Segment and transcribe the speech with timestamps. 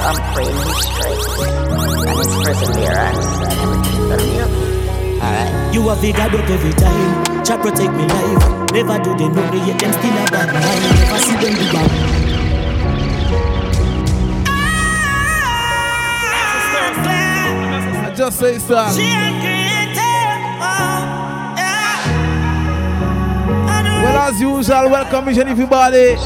[0.00, 1.20] I'm praying he's straight.
[2.08, 4.72] And his perseverance and everything's gonna be okay.
[5.20, 5.74] Alright.
[5.74, 6.00] You have
[6.34, 7.44] up every time.
[7.44, 8.42] Try protect me life.
[8.72, 10.82] Never do they know me yet them still a bad mind.
[10.98, 11.90] Never see them do that.
[18.16, 18.74] Just say so.
[24.02, 26.16] Well, as usual, welcome each and everybody.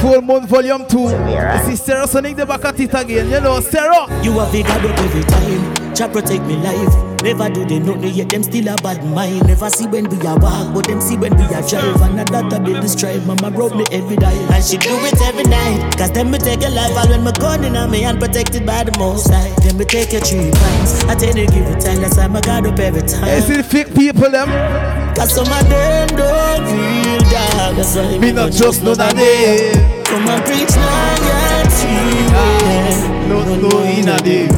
[0.00, 1.08] Full Moon Volume 2.
[1.08, 3.28] This is Stereo Sonic the back at it again.
[3.28, 4.08] You know, Sarah.
[4.24, 5.94] You have God up every time.
[5.94, 7.22] Try protect me life.
[7.22, 9.46] Never do they know me yet them still a bad mind.
[9.46, 12.00] Never see when we are walk, but them see when we are drive.
[12.00, 13.26] And that daughter build this strive.
[13.26, 14.32] Mama wrote me every day.
[14.48, 15.98] And she do it every night.
[15.98, 18.64] Cause them me take your life all when my gun in on me and protected
[18.64, 19.52] by the most high.
[19.62, 21.04] Then me take your three times.
[21.04, 22.00] I tell you give it time.
[22.00, 23.24] That's why my God up every time.
[23.24, 25.09] Hey, see the fake people them.
[25.20, 27.76] Cause some of them don't real dog.
[27.76, 30.02] That's why Me not just know that name.
[30.04, 31.92] Come and preach loyalty.
[32.32, 34.48] Ah, no, no, in a day.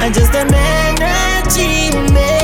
[0.00, 2.41] And just a energy make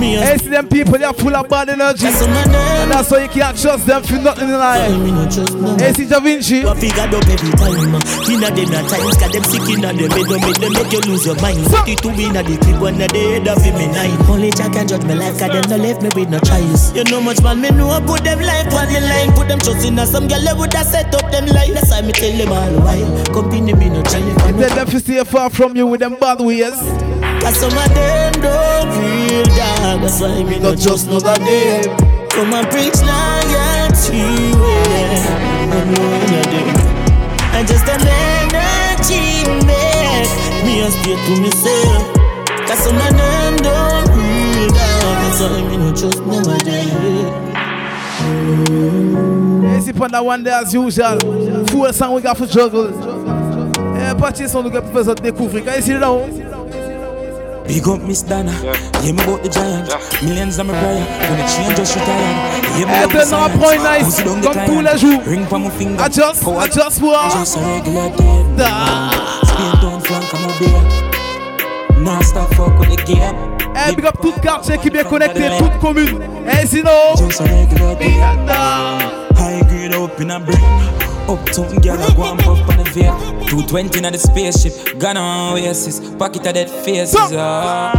[0.00, 2.06] me a Hey, see them people, they are full of bad energy.
[2.06, 4.90] Cause some of them And that's why you can't trust them for nothing in life.
[4.98, 6.64] me not trust no Hey, see Da Vinci.
[6.64, 8.00] You figured up every time
[8.32, 11.00] Inna them na times Cause them sick inna them They don't make them make you
[11.04, 11.60] lose your mind.
[11.68, 14.72] Fuck it to inna the clip One of the head of me nine Only Jah
[14.72, 16.96] can judge my life Cause them no left me with no choice.
[16.96, 19.30] You know much man me know I Put them life on the line.
[19.36, 22.12] Put them trust inna some girl They woulda set up them life That's why me
[22.16, 24.20] tell them all the while Company me no try.
[24.56, 26.78] Tell them to stay far from you with them bad ways.
[27.40, 31.96] Cause some of them don't real dog That's why me not just know that name
[32.28, 34.52] Come and preach loyalty
[34.90, 35.72] yeah.
[35.72, 36.62] I know you do
[37.56, 40.30] And just an energy make
[40.64, 42.02] Me a stay to myself.
[42.68, 46.60] Cause some of them don't real dog That's why me not just know that
[48.20, 51.18] Hey, see upon that one day as usual.
[51.68, 52.90] Full song we got for juggle.
[53.96, 55.64] Eh, parti son nous gars pour faire découvrir.
[55.64, 56.10] Quand ici là,
[57.72, 59.88] Big up Miss Donna, yeah me about the giant
[60.22, 61.04] Millions of my prayer,
[61.36, 62.36] the chain just retired
[62.78, 64.82] Yeah me love the nice, comme tous client?
[64.82, 65.22] les jours.
[65.26, 67.28] Ring for my finger Adjust, Power- adjust, moi.
[67.38, 69.10] Just a regular day Da.
[69.44, 73.36] Spin down flank on my beer Non stop fuck with the game
[73.76, 76.18] Eh, big up tout quartier qui est bien connecté, toute commune.
[76.46, 77.14] Eh, sinon.
[77.16, 78.16] Just a regular day
[78.46, 78.98] Da.
[79.38, 80.58] High grade up in a brain
[81.28, 83.48] Uptown girl I go and puff on the vape.
[83.50, 85.16] 220 in the spaceship on
[85.52, 86.00] oasis.
[86.16, 87.92] Pocket of dead faces ah.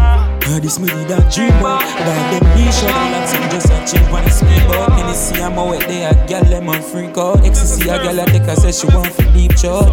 [0.44, 1.80] Ah, This me a dream boy.
[2.06, 3.86] Dog them shot and lots and just a
[4.24, 7.46] the speedboat Hennessy I'm out there a girl them a freak out.
[7.46, 9.88] Ecstasy a girl a take a say she want for deep shot.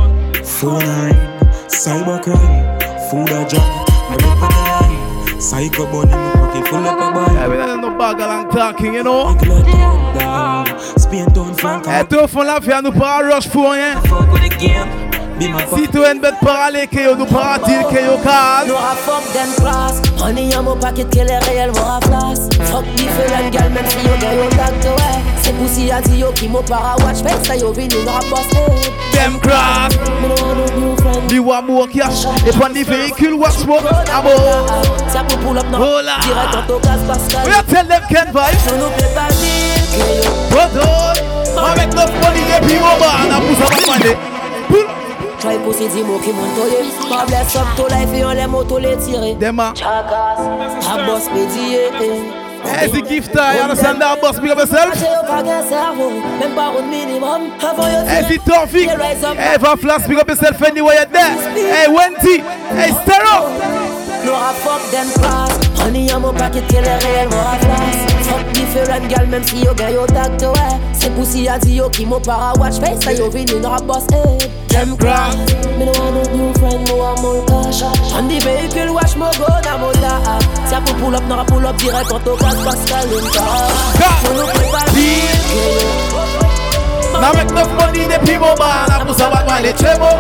[0.44, 4.67] Phone a ring Cybercrime Food a drop Me
[5.38, 9.04] Psycho bunny me pocket full up a Eh, we don't know bag along talking, you
[9.04, 9.34] know.
[9.34, 14.00] Regular town down Spain Frank Eh, tout au fond la vie, nous rush pour rien.
[14.02, 15.07] Fuck with the game.
[15.38, 17.94] Be my Si tu es une bête par aller, que yo nous pas dire que
[17.94, 18.66] yo case.
[18.66, 22.48] No I fuck them class Honey on mon paquet que les réels vont à place
[22.70, 26.32] Fuck different gal même si yo get yo doctor ouais C'est pussy a dit yo
[26.32, 29.92] qui mo para watch Fait ça yo vini dans la boss hey Them crack.
[30.20, 32.24] Me no want no new friend Du wa more cash.
[32.46, 33.82] Et prendre des véhicules, watch more.
[34.12, 34.66] Amour.
[35.12, 36.16] Ça pour pull up Hola.
[36.18, 38.58] Oh Direct en tocas Pascal We are tell them can vibe.
[38.66, 41.64] Nous nous plaît pas dire que yo Hold on.
[41.64, 44.16] Avec notre money, les puis mon bar, on a poussé à demander.
[45.40, 45.50] Pull.
[45.50, 48.46] Try pussy di mo qui monte yo Ma bless up to life et on les
[48.46, 49.72] motos les tirer Dema.
[49.74, 50.38] Chakas
[50.88, 54.40] A boss pédier eh, Hey, the gift, you understand that, boss?
[54.40, 54.94] Big up yourself.
[54.98, 56.10] J'ai yo pas qu'un cerveau
[56.40, 58.88] Même pas un minimum Avant yo Hey, the Tawfiq.
[59.38, 61.36] Hey, Van Flash, big up yourself anywhere you're there.
[61.54, 62.42] Hey, eh, Wendy.
[62.70, 63.97] Hey, Stereo.
[64.24, 65.52] No I fuck them class.
[65.78, 69.60] Honey on mon paquet que les réels vont à place Fuck different gal même si
[69.60, 70.76] yo get yo doctor ouais.
[70.92, 73.00] C'est pussy a dit yo qui mo para watch Face.
[73.04, 74.38] Ça yo vini dans la boss hey.
[74.68, 75.36] Them crack
[75.78, 77.82] Me no want no new friend mo want more cash.
[78.14, 81.44] On the vehicle watch mo go dans mon dab Si a pour pull up n'aura
[81.44, 83.44] pull up direct en tocas Pascal Inca
[84.24, 84.98] Nous nous préparons
[87.20, 89.74] Now make enough money, the people bar, on a poussé à demander.
[89.76, 90.10] Chemo.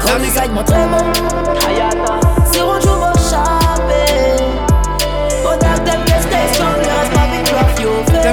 [0.00, 0.98] Come inside my tremo
[1.60, 2.29] Si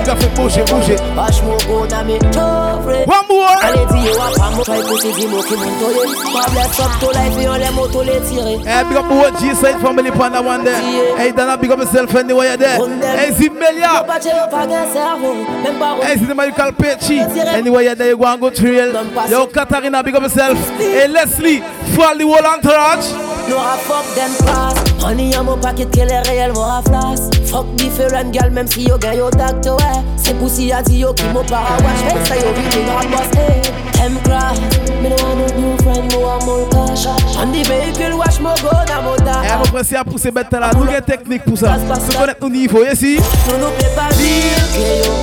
[0.07, 1.15] yo Them just fait bouger, bouger.
[1.15, 3.57] Wash mo go na me chofre One more.
[3.62, 6.80] Allez di yo a pa mo Try pussy di mo ki mon toye Pa bless
[6.80, 10.31] up to life Yon le moto le tire Hey, big up my G-side family pan
[10.31, 11.18] that one there.
[11.18, 12.80] Hey, Dana, big up yourself anywhere you're there.
[13.18, 14.00] Hey, Zimelia.
[14.00, 15.33] Yo pa che yo pa gen servo
[15.63, 17.19] Même pa Hey, see the man you call Pechi.
[17.19, 18.94] Anywhere you're there, you go and go trail.
[19.30, 20.57] Yo, Katarina, big up yourself.
[20.77, 23.12] Hey, Leslie, the whole entourage.
[23.50, 28.32] No I fuck them Money on mon paquet que les réels m'ont raflasse Fuck different
[28.32, 30.04] gal même si yo gagne au tact ouais.
[30.18, 32.14] C'est poussi a dit yo qui m'ont para watch.
[32.14, 33.62] Fait ça yo vite une rap boss hey.
[34.04, 34.60] M class
[35.02, 37.06] Me no want no new friend mo want more cash.
[37.40, 40.52] On the vehicle watch mo go na mota Eh mon frère si a poussé bête
[40.52, 41.78] là Nous avons technique pour ça.
[41.78, 45.14] Nous connaissons nos niveaux ici Nous nous plaît pas dire que yo.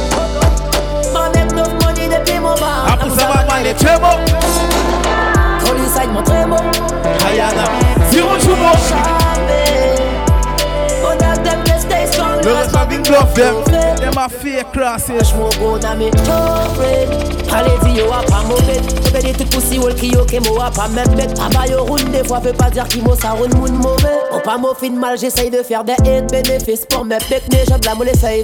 [1.12, 2.86] Mon make enough money depuis mon bar.
[2.92, 4.16] A poussé ma main il est très bon.
[5.64, 6.56] Call inside mon très bon.
[7.26, 7.64] Ayana
[8.10, 9.33] Zero chumo But that
[12.44, 17.08] Le reste a been bluff them Them a fake classes Smoke on a me Corporate
[17.50, 18.82] Allez dis yo a pas mauvais
[19.12, 21.84] Bébé des tout poussi wol qui yo ke mo a pas même bête Aba yo
[21.84, 24.20] roule des fois peut pas dire qui mo ça roule moun mauvais.
[24.32, 26.84] On pas mo fin mal j'essaye de faire des hits bénéfices.
[26.84, 28.42] Pour mes bec mes jobs la mo les fait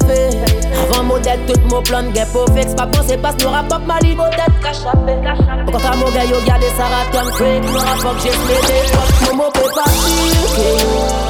[0.90, 4.16] Avant mon dette tout mon plan de pour fixe Pas penser passe nous rapop mali
[4.16, 5.18] mon tête cachapé
[5.66, 9.36] Au contraire mon gars yo garde ça raton freak Nous rapop j'ai smélé Fuck mon
[9.36, 11.29] mo peut pas dire que yo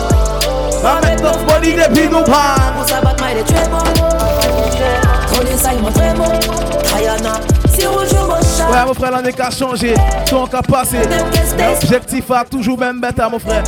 [0.82, 3.78] Ma make enough money depuis nous pan pour ça battre my très bon
[5.34, 6.24] Coller ça il m'a très bon
[6.90, 7.34] Kayana
[7.68, 9.94] Si on joue mon chat Ouais mon frère l'année qu'à changé
[10.28, 10.98] Ton qu'à passé
[11.58, 13.64] L'objectif a toujours même bête mon frère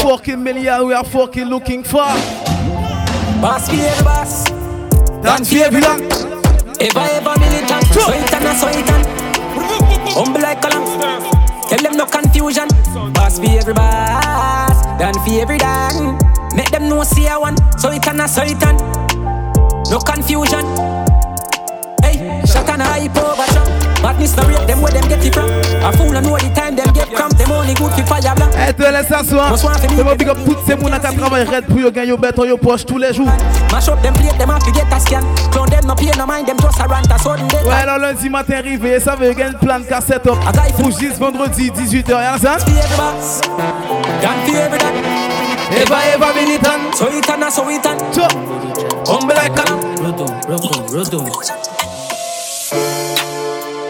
[0.00, 2.04] Fucking milliard we are fucking looking for
[3.40, 4.44] Boss be every boss.
[5.20, 6.26] That's the evidence
[6.78, 7.84] Ever, ever militant.
[7.92, 9.06] So it and a so it and.
[10.14, 10.84] Humble like column.
[11.68, 12.68] Tell them no confusion.
[13.12, 14.82] Boss be every boss.
[14.98, 16.21] Dan fi every dan.
[16.54, 17.56] Make them know see I one.
[17.78, 18.78] So it and a so it and.
[19.90, 20.64] No confusion.
[22.02, 23.82] Hey, shot and a hype over.
[24.02, 25.48] Madness no rate them where them get it from.
[25.48, 27.36] A fool and know the time them get cramp.
[27.38, 28.52] Them only good fi fire blank.
[28.68, 31.78] Eh te laisse s'asseoir C'est mon big up toutes ces mounas qui travaillent red pour
[31.78, 33.28] yo gagner yo bête yo poche tous les jours
[33.70, 35.22] Mash up them plate, them have to get a scan.
[35.52, 37.64] Clone them no pay no mind, them just a rant a sudden death.
[37.64, 40.38] Ouais alors lundi matin arrivé ça veut plan up
[40.76, 42.56] Pour juste vendredi 18h y'a ça.
[45.72, 46.80] Dan fi every dan.
[46.84, 48.14] Eva Eva So it and a so it and.
[48.14, 48.26] So
[49.06, 49.80] Humble like column.
[49.96, 51.24] Rotom, rotom, rotom.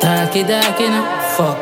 [0.00, 1.02] Darky, darky, no.
[1.36, 1.58] Fuck.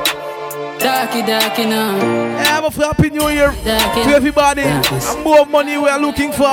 [0.79, 1.99] Darky, darky, no.
[2.39, 5.15] Eh mon frère happy new year Darky, To everybody Darkness.
[5.15, 6.47] And more money we are looking for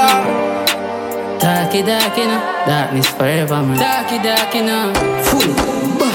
[1.40, 2.40] Darky, darky, no.
[2.66, 3.78] Darkness forever, man.
[3.78, 4.94] Darky, darky, no.
[5.24, 5.54] Full.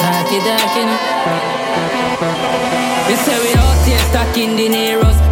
[0.03, 0.97] Darky, darky, no.
[3.07, 5.32] They say we out here stuck in the Neros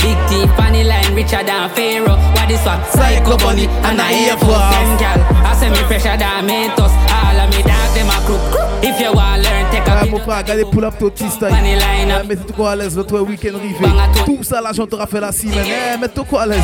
[1.11, 2.17] T, richer than Pharaoh.
[2.35, 2.87] What this what?
[2.93, 6.93] Psycho bunny and I hear for them gal I say me pressure than Mentos.
[7.11, 8.41] All of me dog, them a crook.
[8.83, 11.77] If you want learn, take a Ouais mon frère regardez pull up ton style Funny
[11.77, 12.23] line up.
[12.23, 13.87] Ouais, Mettez toi à l'aise votre week-end rivé.
[14.25, 14.43] Tout.
[14.43, 16.59] Ça l'argent t'aura fait la semaine Eh mettez toi à l'aise.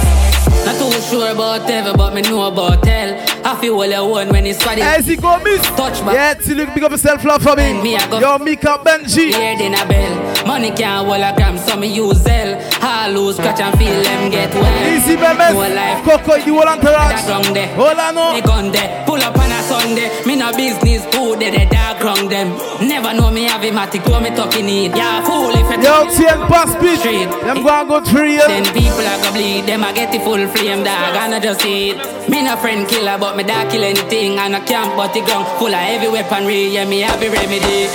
[0.64, 3.14] Not too sure about ever, but me know about tell.
[3.46, 6.14] I feel well alone when it's squad Eh si go miss Touch back.
[6.14, 9.56] Yeah T-Luke big up yourself love for me Me, I go- Yo Mika Benji Hear
[9.56, 10.46] than a bell.
[10.46, 12.58] Money can't hold a gram, so me use Zell.
[12.82, 14.94] I lose, scratch and feel them get well.
[14.94, 16.02] Easy No memes life.
[16.04, 17.70] Coco whole That entourage there.
[17.75, 20.10] Hola no Me gun there, pull up on a Sunday.
[20.26, 22.50] Me no business, who they the dark wrong them.
[22.82, 24.94] Never know me have a matic, what me talking need.
[24.96, 27.26] Yeah, fool if you Yo Tien pass Street.
[27.46, 30.46] Them go and go three Then people are go bleed, them a get the full
[30.48, 32.15] flame, dog, and I just see it.
[32.28, 35.46] Me no friend killer, but me da kill anything, and I camp but the ground
[35.58, 37.88] full of heavy weaponry, yeah, me have a remedy.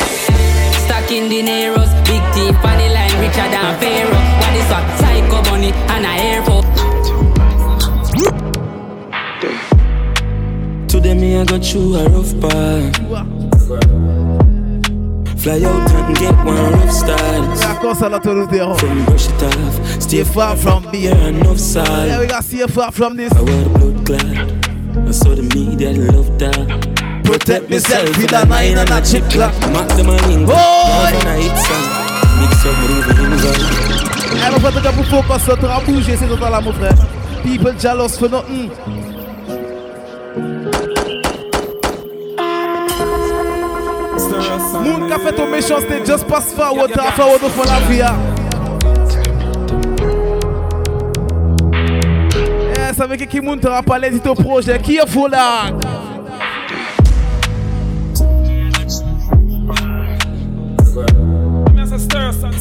[0.85, 2.23] Stuck in the Neros, big
[2.63, 4.23] on the line, richer than Pharaoh.
[4.39, 4.85] What is what?
[4.99, 6.61] Psycho bunny, and a air for.
[10.87, 14.20] Today me I go through a rough part.
[15.41, 17.59] Fly out and get one rough start.
[17.59, 21.57] D'accord ça là tout le terrain From brush it off, stay far from beer enough
[21.57, 22.19] Yeah salt.
[22.19, 25.07] we got see far from this I wear the blood clad.
[25.07, 27.23] I saw the media love that.
[27.23, 30.53] Protect myself with a nine and a chip clock Mac the man in Boy!
[30.53, 31.87] and a hit song.
[32.39, 33.91] Mix up in the
[34.33, 36.93] Eh mon frère t'as pour focus ça t'auras bougé c'est total là mon frère
[37.43, 38.69] People jealous for nothing
[44.83, 48.01] Moun ka fait ton méchanceté just pass forward t'as forward au fond la vie
[52.93, 55.71] ça veut que qui moun t'aura parlé de ton projet Qui est fou là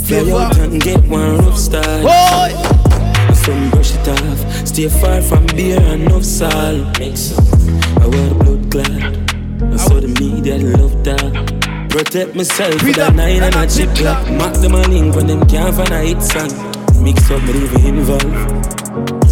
[0.04, 2.02] Fly out and get one rough start.
[2.02, 2.52] Boy
[3.34, 4.66] Some brush it off.
[4.66, 6.98] Stay far from beer and enough salt.
[6.98, 7.38] Mix.
[7.98, 9.72] I wear the blood clad.
[9.72, 11.59] I saw the media love that.
[11.90, 14.30] Protect myself with a nine and a chip lock.
[14.30, 16.50] Mark the man in when them can't find a hit song.
[17.02, 18.70] Mix up, even involved.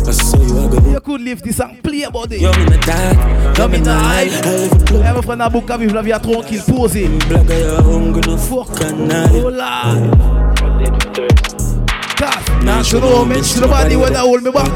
[0.09, 2.63] I saw you, I go You could live this and play about it Yo, me
[2.63, 4.23] in the dark, yo, me in the high.
[4.23, 5.03] A plug.
[5.05, 8.39] Eh mon frère Nabouka vive la vie à tranquille posé Black, I have hungry, no
[8.39, 10.48] fuck and Oh I.
[12.59, 14.71] là Casse Now show no homage to nobody when I hold me back.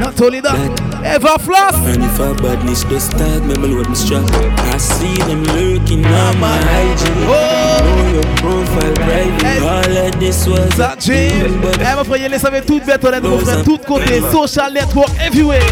[0.00, 1.74] Not only that, ever floss.
[1.86, 4.24] And if a badness does start, me load me strap.
[4.72, 7.00] I see them lurking on my IG.
[7.26, 7.78] Oh.
[7.82, 9.42] Know your profile private.
[9.42, 9.60] Hey.
[9.60, 11.60] All of this was Ça, Jim.
[11.80, 15.62] Eh, mon frère, les savait toutes bêtes honnêtes, mon frère, toutes côtés, social network, everywhere.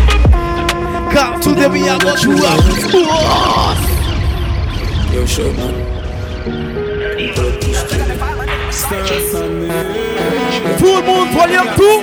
[1.13, 2.65] Car tout de me, I got you up.
[5.15, 5.75] Yo, show man.
[7.35, 7.53] Tout
[10.97, 12.03] le monde, volume tout.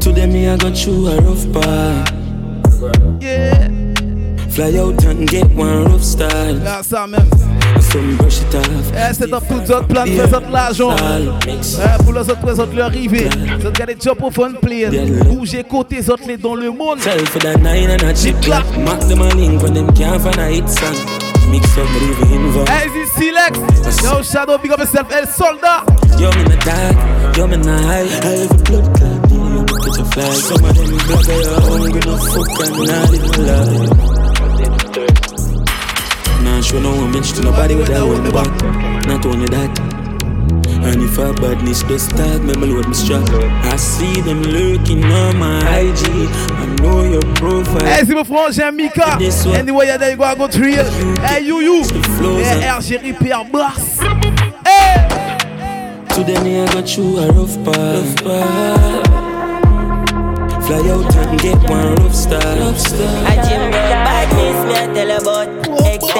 [0.00, 2.12] Today me I got you a rough part.
[3.20, 3.68] Yeah.
[4.50, 6.62] Fly out and get one rough style.
[6.62, 7.61] Là, ça même.
[7.94, 8.56] It.
[8.94, 10.96] Eh, c'est dans toutes autres plans, présente l'argent.
[11.46, 13.28] Eh, pour les autres, présente leur arrivée.
[13.58, 15.24] Vous autres, gardez job au fun plane.
[15.28, 17.00] Bougez côté les autres les dans le monde.
[17.00, 18.64] Tell for that nine and a chip clap.
[18.78, 20.96] Mark them a link when them can't find a hit song.
[21.50, 22.70] Mix up, even involved.
[22.70, 24.02] Eh, c'est Silex.
[24.02, 25.08] Yo, Shadow, big up yourself.
[25.12, 25.84] El Soldat.
[26.18, 27.78] Yo, me not yo, me not.
[27.78, 29.66] I have a blood clot, you.
[29.92, 34.11] Some of them blood, they are hungry, no fuck, and not live my
[36.72, 36.80] life.
[36.80, 39.06] Nah, show no homage to nobody with that hold me back.
[39.06, 39.78] Not only that.
[40.84, 43.22] And if a badness does start, me load me strap.
[43.72, 46.08] I see them lurking on my IG.
[46.58, 47.86] I know your profile.
[47.86, 49.16] Eh, c'est mon frangin Mika.
[49.18, 49.56] This one.
[49.56, 50.84] Anyway, yeah, there you go, I go to real.
[51.24, 51.84] Eh, you, you.
[51.84, 52.76] flows, Eh, huh?
[52.78, 54.00] Algérie, Pierre Bass.
[54.66, 54.98] Eh.
[56.14, 58.04] Today me I got you a rough part.
[60.66, 62.40] Fly out and get one rough star.
[62.58, 63.24] Rough star.
[63.26, 63.36] I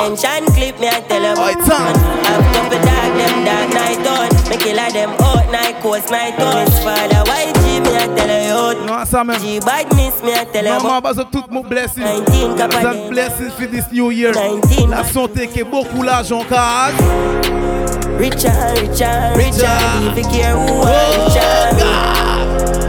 [0.02, 1.94] Extension clip, me I tell Oi, about Tom.
[2.26, 6.64] I've couple dog, them dark night on Me killer them out night, coast night on
[6.64, 9.38] Miss father, YG, me I tell you Non, ça même.
[9.40, 12.02] G badness, me I tell you Non, about moi, tout mon blessing.
[12.02, 14.32] 19 Some kappa blessings for this new year.
[14.32, 16.90] 19 La santé qui est beaucoup l'argent, car.
[18.18, 19.36] Richard, Richard, Richard.
[19.36, 20.86] Richard Leave care who Oh,
[21.26, 21.76] Richard.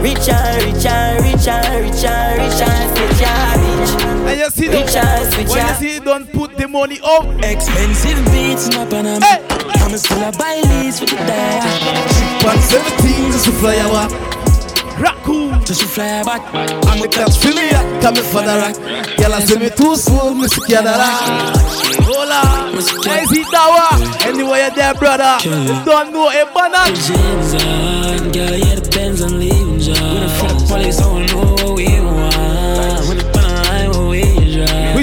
[0.02, 3.63] Richard, Richard, Richard, Richard, Richard, Richard,
[4.34, 4.82] And you see, them,
[5.46, 7.22] when you see, don't put the money up.
[7.38, 9.24] Expensive beats in my Panama.
[9.24, 9.46] Hey.
[9.78, 11.62] I'm still a buy leads for the day.
[12.42, 14.10] Pan 17, just to fly away.
[14.98, 15.64] Raccoon.
[15.64, 16.42] Just to fly back.
[16.52, 17.70] I'm the catch for me,
[18.02, 18.74] come for the rock.
[19.22, 20.66] Y'all see me too full, Mr.
[20.66, 21.14] Canada.
[22.02, 24.26] Hola, where's he dawa?
[24.26, 25.38] Anyway, you're there, brother.
[25.86, 26.90] Don't know a banana.
[26.90, 29.96] On, girl, yeah, the Benz and leaving job.
[29.96, 31.33] When the fuck police don't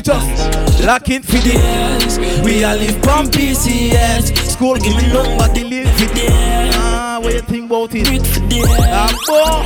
[0.01, 4.35] We just locking for the We all live from PCS.
[4.49, 6.27] School give me number, they live for the
[6.73, 8.07] Ah, what you think about it?
[8.07, 9.61] Breathe for the Ah, bon.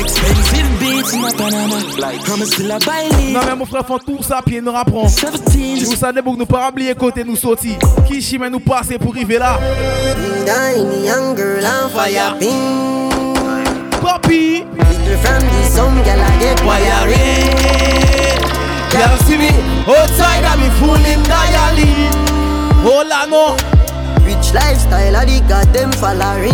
[0.00, 1.76] Expensive beats in my Panama.
[1.76, 3.34] I'm still a leads.
[3.34, 5.08] Non, mais mon frère, font tout ça, puis nous rapprend.
[5.08, 5.90] 17.
[5.90, 7.76] Nous savons que nous pas oublier côté nous sortir.
[8.08, 9.58] Qui chemin nous passer pour arriver là?
[10.46, 12.34] Tiny young girl on fire
[14.00, 17.96] Papi, Little from the some girl I get wiring.
[18.96, 22.12] Y'all see me outside and me full in dialing.
[22.82, 23.56] Hola, no.
[23.56, 23.72] Oh.
[24.26, 26.52] Rich lifestyle I the got them following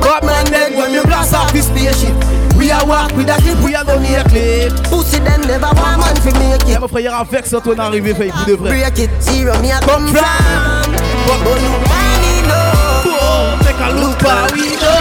[0.00, 2.14] But man, then when we blast off this spaceship,
[2.56, 4.72] we are walk with a clip, we are gonna need a clip.
[4.84, 7.24] Pussy them never want man fi make Yeah, it mon frère, il y a un
[7.24, 8.70] vex quand on arrive, fait pour de vrai.
[8.70, 10.24] Break it, zero me a come from.
[11.26, 12.54] from But you money no
[13.10, 14.94] Oh, take a look how we go.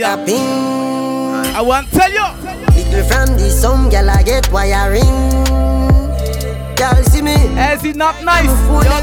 [0.00, 1.54] Tapping.
[1.54, 2.26] I want to tell you.
[2.74, 5.02] Little from the some girl I get wiring.
[6.76, 8.50] Girl see me, As it not nice,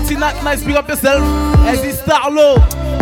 [0.08, 1.22] see not nice, pick up yourself.
[1.66, 2.56] As it start low,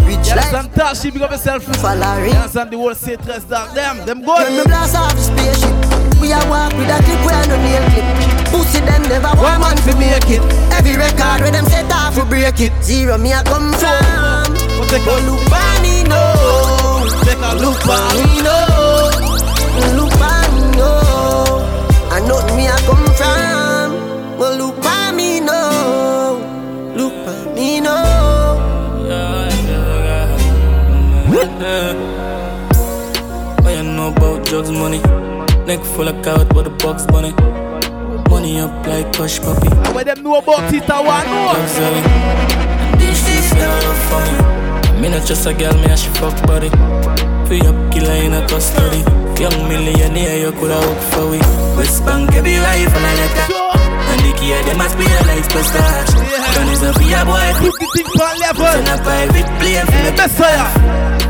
[0.05, 1.63] rich y'all life some tashi, pick up yourself.
[1.77, 2.33] following.
[2.33, 4.67] Y'all some the whole say dress dark, them, them When me good.
[4.67, 8.07] blast off the spaceship, we a walk with a clip, we a no nail clip.
[8.51, 10.41] Pussy them never want man fi make it.
[10.73, 12.71] Every record where them set off, we break it.
[12.83, 14.53] Zero me a come from.
[14.77, 16.76] But take But a look, look no,
[17.23, 18.43] take a look, bani man.
[18.43, 18.57] no,
[19.97, 20.91] look bani no.
[22.09, 24.37] I know me a come from.
[24.37, 25.61] But look bani no,
[26.95, 27.97] look bani no.
[33.63, 34.99] What you know about drugs, money?
[35.65, 37.33] Neck full of carrot, but the box bunny.
[38.29, 39.69] Money up like hush puppy.
[39.93, 41.53] Where them know about it, I want know.
[41.53, 42.99] Drugs selling.
[42.99, 44.56] These streets never love for
[45.01, 45.09] me.
[45.09, 46.69] Not just a girl, me and she fuck body.
[47.47, 49.01] Free up killer in a custody.
[49.41, 51.39] Young millionaire, you coulda work for we.
[51.77, 53.47] West Bank, every rifle and letter.
[54.11, 56.13] And the key, they must be a light per stash.
[56.55, 57.49] Gun is a fear boy.
[57.61, 58.65] Put the thing on level.
[58.65, 60.69] Turn a private plane for the best fire.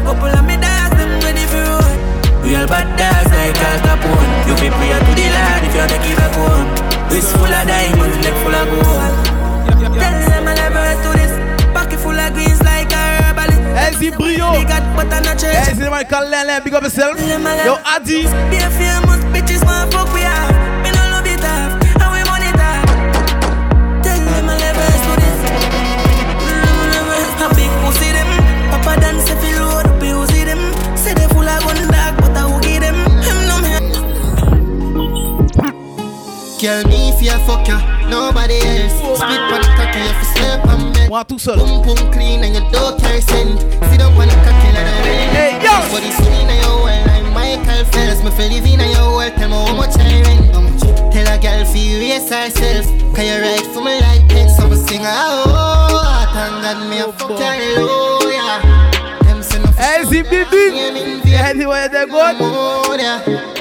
[0.08, 1.98] Couple of me dogs, them ready for road.
[2.48, 4.32] Real bad dogs like Al Capone.
[4.48, 6.68] You be prayer to the Lord if you the give a phone.
[7.12, 9.14] Wrist full of diamonds, neck full of gold.
[10.00, 10.67] Tell them I
[13.98, 14.52] Elsie Brio.
[14.54, 15.56] They got butter on church.
[15.56, 17.20] Elsie, man, call Lele, big up yourself.
[17.20, 19.27] Yo, Adi.
[41.18, 41.58] Moi tout seul.
[41.58, 42.62] Boom boom clean and you
[43.22, 43.60] scent.
[43.90, 45.30] Sit up on the cocky like a rain.
[45.34, 45.74] Hey yo.
[45.90, 48.22] Body swing in your well like Michael Phelps.
[48.24, 50.54] Me feel live in your well, tell me how much I rent.
[50.54, 50.80] How much?
[51.12, 51.66] Tell a girl
[52.30, 52.86] herself.
[53.16, 54.48] Can you ride for me like pen?
[54.48, 57.32] So sing oh, thank God me a oh, fuck
[57.66, 59.26] you.
[59.26, 59.74] Them say no.
[60.22, 61.34] Bibi.
[61.34, 63.57] Anyway, they're good.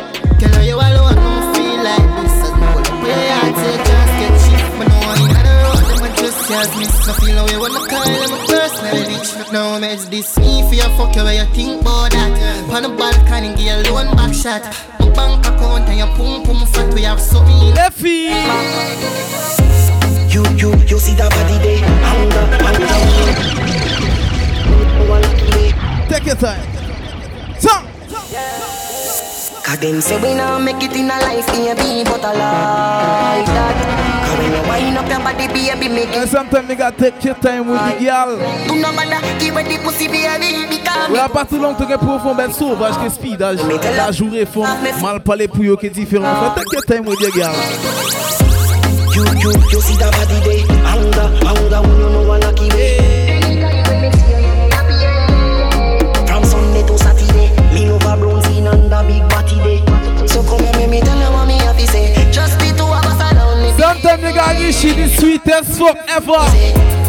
[6.49, 6.87] Them a just as me.
[7.07, 9.53] No feel away when I call them a personal reach.
[9.53, 12.31] No mess this me for your fuck you where you think about that.
[12.71, 14.63] On the balcony, give you loan back shot.
[15.01, 17.75] My bank account and your pum pum fat, we have something.
[17.75, 18.31] Left feet.
[20.33, 21.81] You, you, you see that body there?
[22.05, 22.97] Hunger, hunger.
[26.09, 26.63] Take your time.
[27.59, 27.87] Song.
[29.67, 33.75] Cause them say we not make it in a life, baby, but I like that.
[34.23, 36.17] Cause when you wind up your body, baby, make it.
[36.19, 38.39] And sometimes you gotta take your time with the girl.
[38.69, 41.83] Do not bother, give her the pussy, baby, because Ou la pas tout long que
[41.83, 43.59] tu pour faire belle sauvage que speedage.
[43.97, 44.65] La journée font
[45.03, 46.55] mal parler pour eux qui est différent.
[46.55, 47.53] Fait take your time with the girl.
[49.17, 50.77] You, you, you see that body there?
[50.85, 53.36] Hunger, hunger, when you know I like it.
[64.27, 67.06] Me Sometimes you gotta give she the sweetest fuck ever.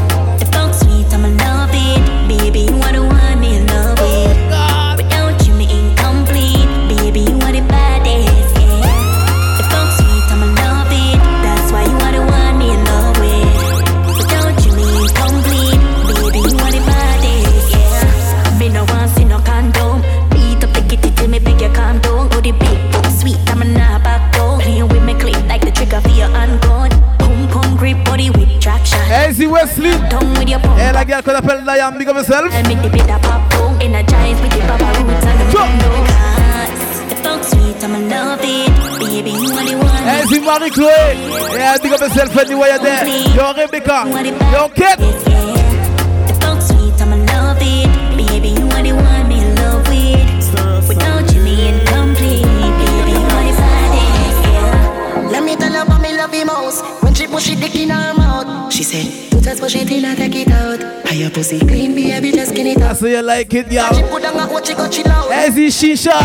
[42.18, 43.08] Yourself anywhere you're there.
[43.36, 44.06] Yo Rebecca.
[44.52, 44.98] Yo Kate.
[44.98, 50.88] The funk sweet, I'ma love it Baby, you are the one me in love with
[50.88, 56.02] Without you, me incomplete Baby, you are the baddest, yeah Let me tell you about
[56.02, 56.82] me love mouse.
[57.04, 60.06] When she push it dick in her mouth, she said, "You just push it in
[60.06, 62.32] and take it out." Are your pussy clean, baby?
[62.32, 62.98] Just skin it I out.
[62.98, 63.94] say you like it, y'all.
[63.94, 65.32] She put down what she got chill out.
[65.48, 66.18] Easy Shisha.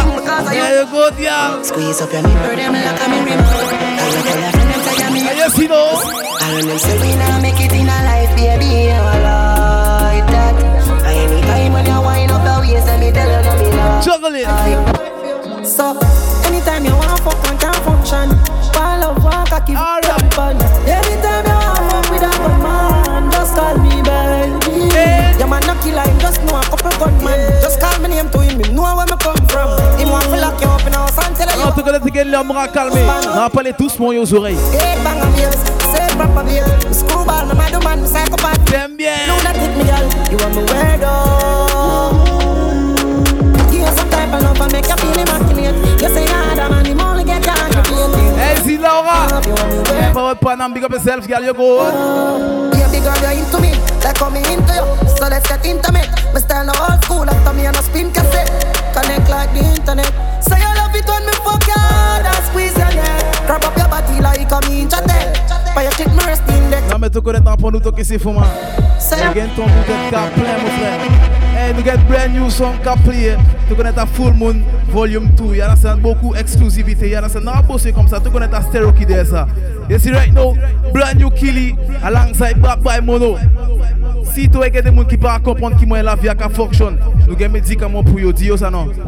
[0.51, 1.63] There you go, y'all.
[1.65, 3.72] Squeeze up your nipple, them like a me
[6.73, 8.89] them say we not make it in a life, baby.
[8.89, 10.57] I like that.
[11.05, 14.01] And anytime when you wind up waist, let me tell you, no me.
[14.01, 15.67] Juggle it.
[15.69, 15.93] So,
[16.49, 18.33] anytime you want fuck can't function,
[18.73, 20.57] one love, one cocky, All one fun.
[20.89, 22.33] Anytime you want fuck with a
[22.65, 24.89] man, just call me baby.
[24.97, 25.37] Hey.
[25.39, 27.37] Your man not him just know a couple gunman.
[27.61, 29.69] Just call me name to him, him know where me come from.
[30.01, 31.69] Him want to lock you up in house and tell you.
[31.69, 33.05] En tout cas, les gars, l'homme calmé.
[33.37, 34.57] Non, parlez doucement aux oreilles.
[34.73, 35.82] Eight bang
[36.23, 36.67] proper bill.
[36.93, 38.63] Screwball, me mad man, me psychopath.
[38.71, 39.27] J'aime bien.
[39.29, 41.15] Lunatic me girl, you want me weirdo.
[43.73, 45.77] You some type of love and make you feel immaculate.
[46.01, 48.61] You say you're the man, him only get you your.
[48.61, 49.29] Easy Laura.
[50.41, 52.71] Panam, big up yourself, girl, you go.
[52.71, 53.73] Baby girl, you're into me,
[54.05, 54.87] like how me into you.
[55.17, 56.09] So let's get intimate.
[56.35, 58.51] Me style no old school, after me and a spin cassette.
[58.95, 60.13] Connect like the internet.
[60.43, 60.82] So you
[67.13, 67.21] resting deck.
[67.21, 68.45] Non, mais tu connais dans pour nous, toi qui c'est fou, man.
[68.99, 71.01] So Tu you gagnes ton bout de cap plein, mon frère.
[71.55, 73.37] Hey, nous get brand new song cap play.
[73.69, 75.45] Tu connais ta Full Moon Volume 2.
[75.51, 77.07] Il y a là, beaucoup exclusivité.
[77.07, 78.21] Il y a là, c'est un bossé comme ça.
[78.21, 79.47] Tu connais ta Stereo qui est ça.
[79.89, 80.57] You see right now,
[80.93, 83.37] brand new Killy alongside Black by Mono.
[84.33, 86.99] Si toi gen des moun qui pas comprendre qui moi la vie a ka fonctionne,
[87.29, 88.89] nous gen médicament pour yo dire ça non.
[88.95, 89.03] C'est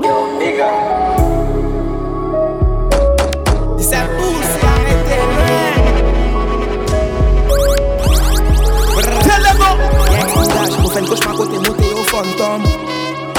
[10.95, 12.63] Village, pour faire une cauchemar côté monté au fantôme.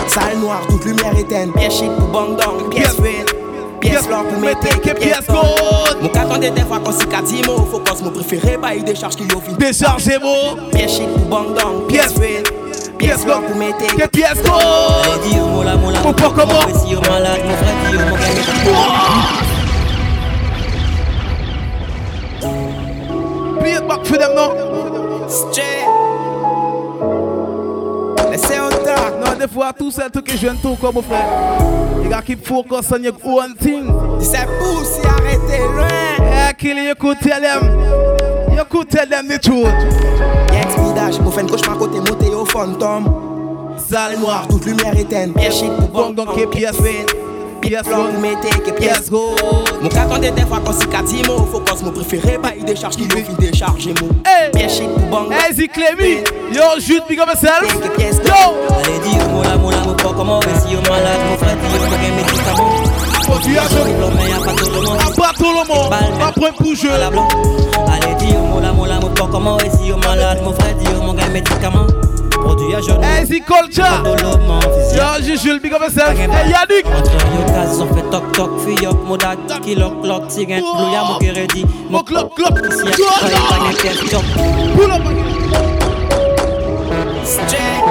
[0.07, 1.53] Salle noire, toute lumière éteinte.
[1.55, 3.31] Pièce chic pour bang dong, pièce red.
[3.79, 6.01] Pièce l'or pour mettre que pièce gold.
[6.01, 7.67] Mon qu'attendait des fois quand c'est qu'à 10 mots.
[7.71, 9.53] Faut qu'on se mon préféré, bah il décharge qui yo fin.
[9.53, 10.57] Déchargez mots.
[10.71, 12.47] Pièce chic pour bang dong, pièce red.
[12.97, 14.61] Pièce l'or pour mettre que pièce gold.
[15.03, 15.99] Allez dire mola mola.
[16.01, 16.67] Mon pas comment.
[16.73, 18.31] Si yo malade, mon frère dit yo mon gars.
[23.59, 24.51] Play it back for them now.
[25.27, 25.94] Straight.
[28.35, 29.13] Laissez au dark.
[29.23, 31.25] Non, des fois, tout seul, tout que je tout comme frère.
[32.03, 33.85] You gotta keep focus on your own thing.
[34.19, 35.87] C'est pousse, arrêtez loin.
[36.19, 37.63] Yeah, kill you could tell them.
[38.51, 39.71] You could tell them the truth.
[40.51, 43.77] Yex Village, pour faire une cauchemar côté monté au fantôme.
[43.77, 45.33] Salle noire, toute lumière éteinte.
[45.35, 46.75] Pièce chic pour dong, que pièce
[47.65, 47.69] red.
[47.69, 49.41] Pièce l'or pour mettre que pièce gold.
[49.81, 51.47] Mon qu'attendait des fois quand c'est qu'à 10 mots.
[51.51, 54.09] Faut qu'on se mon préféré, bah il décharge qui yo fin décharge mots.
[54.25, 54.51] Hey.
[54.51, 56.23] Pièce chic pour bang Hey, Zi Clémy.
[56.53, 57.61] Yo, shoot, big up yourself.
[57.81, 58.31] Que pièce Yo.
[58.75, 60.39] Allez dire mola mola, mon pas comment.
[60.41, 62.83] Si yo malade, mon frère dit yo mon gars médicament.
[63.27, 63.93] Continue à jouer.
[64.15, 64.99] Mais y'a pas tout le monde.
[64.99, 65.89] À part tout le monde.
[65.89, 66.89] Pas point pour jeu.
[66.99, 67.27] la blanc.
[67.87, 69.57] Allez dire mola mola, mon pas comment.
[69.59, 71.87] Si yo malade, mon frère dit yo mon gars médicament.
[72.31, 73.03] Produit à jeune.
[73.03, 74.03] Hey, Zi Culture.
[74.03, 75.01] Développement physique.
[75.27, 76.17] Yo, Jules, big up yourself.
[76.17, 76.85] Hey, Yannick.
[78.37, 81.03] Entre yo gaz, on fait toc toc, fille up, modak, kilo clock, sigen, blue ya
[81.03, 81.65] mon keredi.
[81.89, 82.59] Mon clock, clock.
[82.69, 84.23] Ici, Yo, y'a pas pas de pièce, chop.
[84.75, 85.01] Pull up.
[87.23, 87.83] Straight.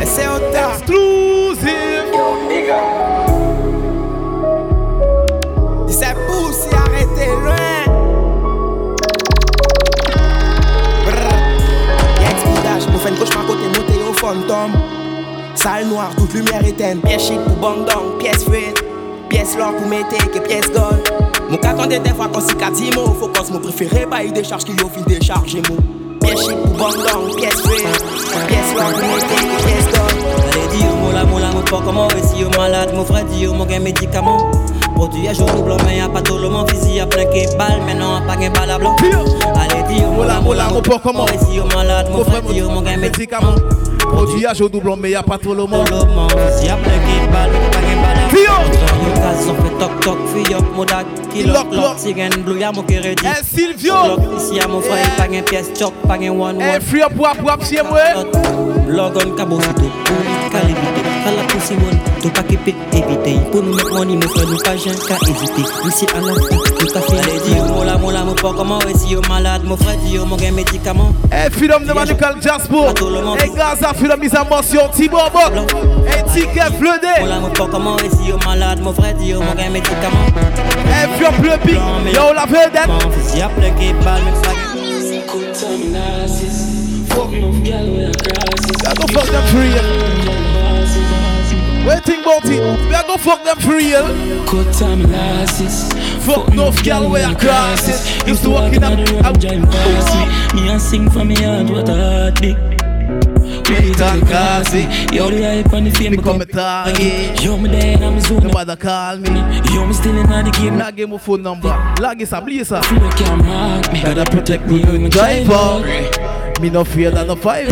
[0.00, 0.74] Laissez au dark.
[0.74, 1.78] Exclusive.
[5.88, 7.68] C'est pousse, arrêtez loin.
[12.20, 14.72] Yex Village, pour faire une cauchemar côté monté au fantôme.
[15.58, 17.02] Salle noire, toute lumière éteinte.
[17.02, 18.78] Pièce chic pour bang dong, pièce red.
[19.28, 21.02] Pièce l'or pour mettre que pièce gold.
[21.50, 23.12] Mon qu'attendait des fois c'est qu'à 10 mots.
[23.18, 25.82] Faut qu'on se mon préféré, bah il décharge qui yo fin décharge mots.
[26.20, 28.46] Pièce chic pour bang dong, pièce red.
[28.46, 30.16] Pièce l'or pour mettre que pièce gold.
[30.52, 32.08] Allez dire mola mola, mon pas comment.
[32.22, 34.38] Si yo malade, mon frère dit mon gars médicament.
[34.94, 36.70] Produit à jour double, mais y'a pas tout le monde.
[36.70, 38.94] Fusil à plein que balle, mais non, pas qu'un balle à blanc.
[39.02, 41.26] Allez dire Mola, mola, mon pas comment.
[41.26, 43.56] Si yo malade, mon frère dit mon gars médicament.
[44.12, 45.84] Produit à jour doublon, mais y'a pas tout le monde.
[45.84, 48.30] Développement physique, plein que balle, pas qu'un balle à blanc.
[48.30, 48.52] Fio.
[48.52, 51.72] Entre yo gaz, on fait toc toc, fille up, modak, kilo Lock, lock.
[51.72, 53.24] clock, sigen, blue ya mon keredi.
[53.24, 53.94] Hey, Silvio.
[53.94, 56.80] Lock, ici à mon frère, pas qu'un pièce, chop, pas qu'un one Hey, one.
[56.80, 58.00] free up, wap, wap, chez moi.
[58.88, 59.90] Logon kabo fito,
[60.50, 60.97] kalibite,
[61.58, 64.76] kala pou simon, to pa kepe, evite Pou nou mek money, mon frère, nou pa
[64.76, 68.24] jen ka ezite Ici à la fin, nou ka fin Allez, di yo mola, mola,
[68.24, 71.50] mon pas comment Et si yo malade, mon frère, di yo mon gen médicament Hey,
[71.50, 72.94] freedom de Manical Jasper.
[73.38, 74.88] Hey, Gaza, freedom is a motion.
[74.90, 75.32] T-Bob.
[76.06, 77.20] Hey, ticket fleude.
[77.20, 80.28] Mola, mon pas comment Et si yo malade, mon frère, di yo mon gen médicament
[80.88, 82.14] Hey, free up le beat.
[82.14, 82.88] Yo, la vedette.
[82.88, 84.56] Mon fils, y'a plein qui balle, mais flag
[88.80, 90.38] I go fuck them for real.
[90.38, 90.47] What
[91.94, 92.88] you think about it?
[92.88, 94.06] We are go fuck them for real.
[94.46, 95.92] Cut time losses.
[96.24, 98.26] Fuck no girl where I cross it.
[98.26, 100.60] Used to walk in on the road, I'm driving past me.
[100.60, 102.56] Me and sing for me heart, what a heartbeat.
[103.68, 104.82] Ready to the classy.
[105.14, 107.42] Yo, the hype and the fame become a target.
[107.42, 108.48] Yo, me there and I'm zooming.
[108.48, 109.30] Nobody call me.
[109.74, 110.78] Yo, me still in the game.
[110.78, 111.68] Not give my phone number.
[112.00, 112.82] Log is a blazer.
[112.82, 114.02] Flow can't mark me.
[114.02, 116.47] Gotta protect me when I drive out.
[116.60, 117.68] Me no fear than a five.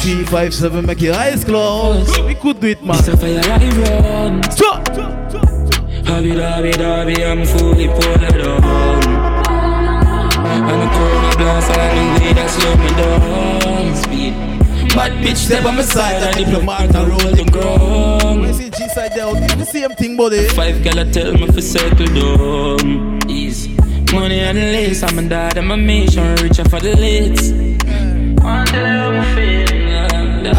[0.00, 2.18] Three, five, seven, make your eyes close.
[2.20, 2.96] We could do it, man.
[2.98, 4.42] It's a fire I run.
[4.50, 4.88] Stop.
[6.06, 8.64] Hobby, dobby, dobby, I'm fully pulled down.
[10.50, 13.94] And the corner blast and the way that slow me down.
[13.96, 14.34] Speed.
[14.96, 18.46] Bad bitch step on my side and diplomat and roll the ground.
[18.46, 20.48] You see G side there, it's the same thing, buddy.
[20.48, 23.30] Five gal tell me for circle down.
[23.30, 23.76] Easy.
[24.12, 27.59] Money and the lace, I'm a dad and my mission, out for the lids.
[28.42, 28.64] I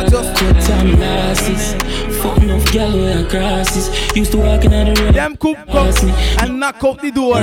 [0.09, 1.90] just cut time losses.
[2.21, 3.89] Fuck enough gal where I crosses.
[4.15, 5.15] Used to walk in the road.
[5.15, 5.93] Them cook come
[6.41, 7.35] and knock out the door.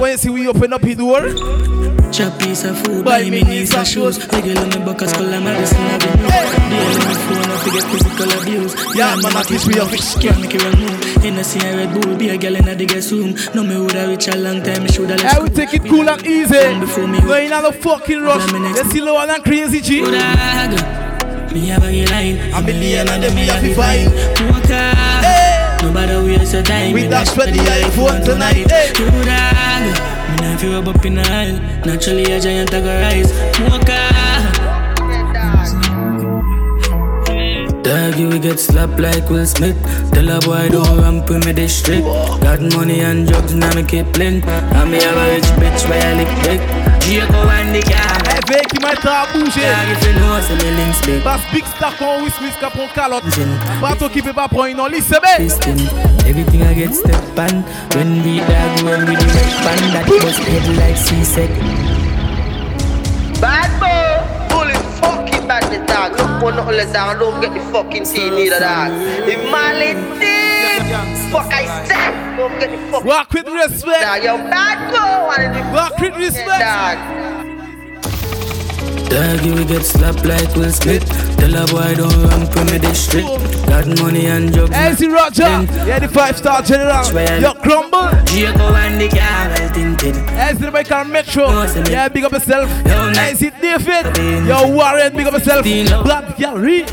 [0.00, 3.74] When you see we open up the door, Chop piece of food, Buy me knees
[3.74, 4.16] and shoes.
[4.32, 6.26] Regular me buckets, call them Madison Avenue.
[6.26, 8.96] Deal on my phone, I forget physical abuse.
[8.96, 9.90] Yeah, man, I kiss me off.
[10.20, 11.24] Can't make it wrong move.
[11.24, 13.34] In the scene, Red Bull, be a girl in the guest room.
[13.54, 16.08] No, me woulda reach a long time, me shoulda left I will take it cool
[16.08, 16.54] and easy.
[16.54, 18.52] No, you not a fucking rush.
[18.52, 21.07] You see Lowan crazy, G.
[21.52, 22.38] Me have a line.
[22.52, 24.12] A million and them me have to find.
[24.50, 24.92] Walker.
[25.82, 26.92] Nobody waste your time.
[26.92, 28.70] We dash for the iPhone tonight.
[28.70, 28.88] Hey.
[28.98, 29.84] You dog.
[30.30, 31.58] Me not feel up in the aisle.
[31.86, 33.32] Naturally a giant I go rise.
[33.60, 34.07] Walker.
[37.88, 39.74] Doggy, we get slapped like Will Smith.
[40.12, 42.04] Tell a boy don't ramp with me district.
[42.44, 44.44] Got money and drugs, now me keep lint.
[44.44, 46.60] And me have a rich bitch where I lick big.
[47.00, 48.18] Jacob and the car.
[48.28, 49.62] Eh, vem que vai tá bouger.
[49.62, 51.22] Dog, if you know, say me links big.
[51.22, 53.24] Passe Big Star com Will Smith qui prend calotte.
[53.80, 55.38] Bateau qui peut pas prendre non, lisse bien.
[55.38, 55.76] Piston.
[56.28, 57.64] Everything I get step on.
[57.96, 61.48] When we dog, when we do red band, that bust head like C-Sec.
[63.40, 64.07] Bad boy,
[66.68, 68.60] nothing less down, don't get the fucking team neither
[69.50, 73.04] Mali team, fuck I said, don't get the fuck.
[73.04, 74.02] Walk with respect.
[74.02, 76.60] Dog, yo, bad boy, one of the Walk with respect.
[76.60, 77.17] dog.
[79.08, 81.04] Doggy, we get slapped like Will Smith.
[81.38, 83.26] Tell a boy don't ramp with me district.
[83.66, 84.76] Got money and drugs.
[84.76, 85.42] Easy Roger,
[85.88, 87.04] yeah, the five star general.
[87.40, 88.10] Yo, crumble.
[88.26, 90.16] Jacob and the car, well tinted.
[90.16, 91.48] Easy the Michael Metro.
[91.90, 92.70] Yeah, big up yourself.
[93.32, 94.16] Easy David.
[94.46, 95.64] Yo, Warren, big up yourself.
[96.04, 96.84] Black Gallery.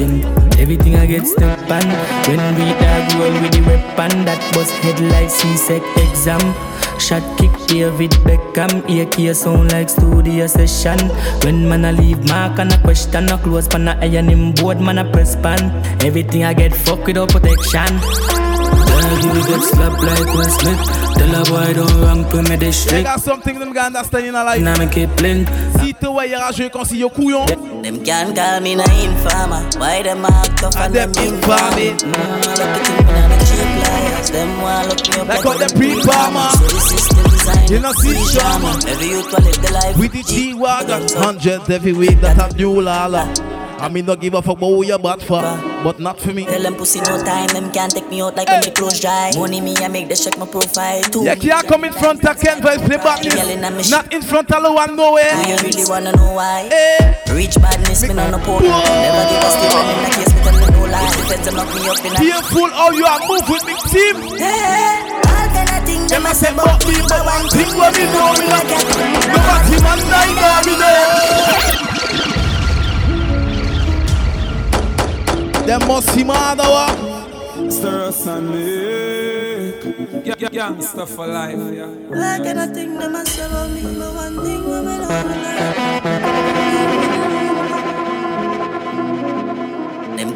[0.57, 1.83] Everything I get step on
[2.27, 6.39] When we dog roll with the weapon That bust head like C-Sec exam
[6.99, 10.97] Shot kick David Beckham AK sound like studio session
[11.43, 14.79] When man a leave mark and a question No close pan a iron him board
[14.79, 15.59] man a press pan
[16.03, 17.99] Everything I get fuck without protection
[19.05, 20.81] Doggy we get slapped like Will Smith
[21.17, 24.35] Tell a boy don't ramp with me They district got something them gonna understand in
[24.35, 24.61] a life.
[24.61, 25.47] Now me keep lint
[25.79, 27.45] Si te ouais, y'a joué quand si yo couillon.
[27.83, 29.69] Them can call me no informer.
[29.77, 31.93] Why them act tough and them informer?
[31.93, 33.44] Mm, at them the
[33.87, 34.29] liars.
[34.31, 36.49] Them want look me up Like what the them pre-farmer.
[36.49, 36.67] So
[37.15, 37.71] the design.
[37.71, 38.79] You know, see drama.
[38.87, 41.07] Every youth will live the life With the G-Wagon.
[41.17, 43.33] Hundreds every week that have new lala.
[43.77, 45.41] I mean, not give a fuck about who you bad for.
[45.83, 46.45] But not for me.
[46.45, 49.31] Tell them pussy no time, them can't take me out like when me close dry.
[49.35, 51.23] Money me, I make the check my profile too.
[51.23, 53.91] Yeah, can't come in front of Ken Vibes play this.
[53.91, 55.43] Not in front of the one nowhere.
[55.43, 56.69] Do you really wanna know why?
[57.31, 58.63] Reach badness, me no no porn.
[58.63, 61.15] Never give a statement in the case, me tell them no lie.
[61.15, 64.15] Defense them lock me up in a Fearful how you are move with me team.
[64.15, 68.33] All kind of thing them a say about me, but one Think what me know
[68.33, 71.07] me not No matter man die now me there.
[75.65, 76.85] Them must see mad wa.
[77.69, 79.45] Stir us and make
[80.25, 81.85] yeah, yeah, Youngster for life, yeah.
[81.85, 85.07] All kind of thing them a say about me, but one thing what me know
[85.07, 86.34] Them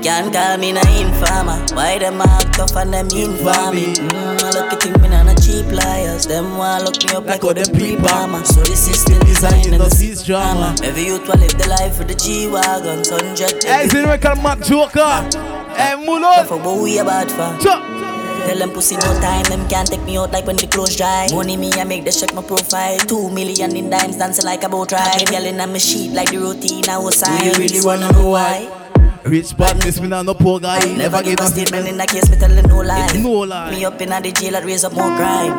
[0.02, 1.60] can't call me no informer.
[1.76, 3.94] Why them act tough and them inform me?
[3.96, 6.26] Mm, I look at them in a cheap liars.
[6.26, 8.44] Them want look me up like how them pre-bomber.
[8.46, 10.76] So this is the design and the seize drama.
[10.84, 13.04] Every youth will live the life with the G-Wagon.
[13.10, 13.64] Hundred.
[13.64, 15.30] Hey, see me call Matt Joker.
[15.76, 16.46] Hey, Mulo.
[16.46, 17.58] For what we about for?
[17.60, 21.28] Tell them pussy no time, them can't take me out like when the clothes dry.
[21.32, 22.98] Money me, I make the check my profile.
[23.00, 25.28] Two million in dimes, dancing like a boat ride.
[25.30, 28.79] Girl in my sheet like the routine I was Do you really wanna know why?
[29.30, 30.82] Rich badness, me nah no poor guy.
[30.98, 33.06] Never give a statement in the case, me tell them no lie.
[33.22, 33.70] No lie.
[33.70, 35.54] Me up in the jail, that raise up more crime.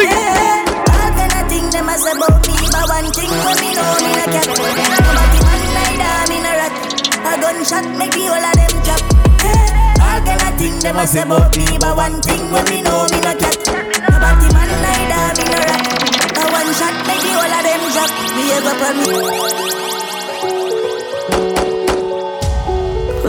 [0.00, 3.76] Yeah, all kind of thing them a say about me, but one thing when me
[3.76, 4.48] know me a cat.
[4.48, 6.72] Nobody man like that, me no rat.
[7.20, 9.04] A gunshot make the whole of them drop.
[9.44, 12.80] Yeah, all kind of thing them a say about me, but one thing when me
[12.80, 13.60] know me no cat.
[14.08, 15.84] Nobody man like that, me no rat.
[16.32, 18.08] A one shot make the whole of them drop.
[18.40, 20.05] Me ever promise.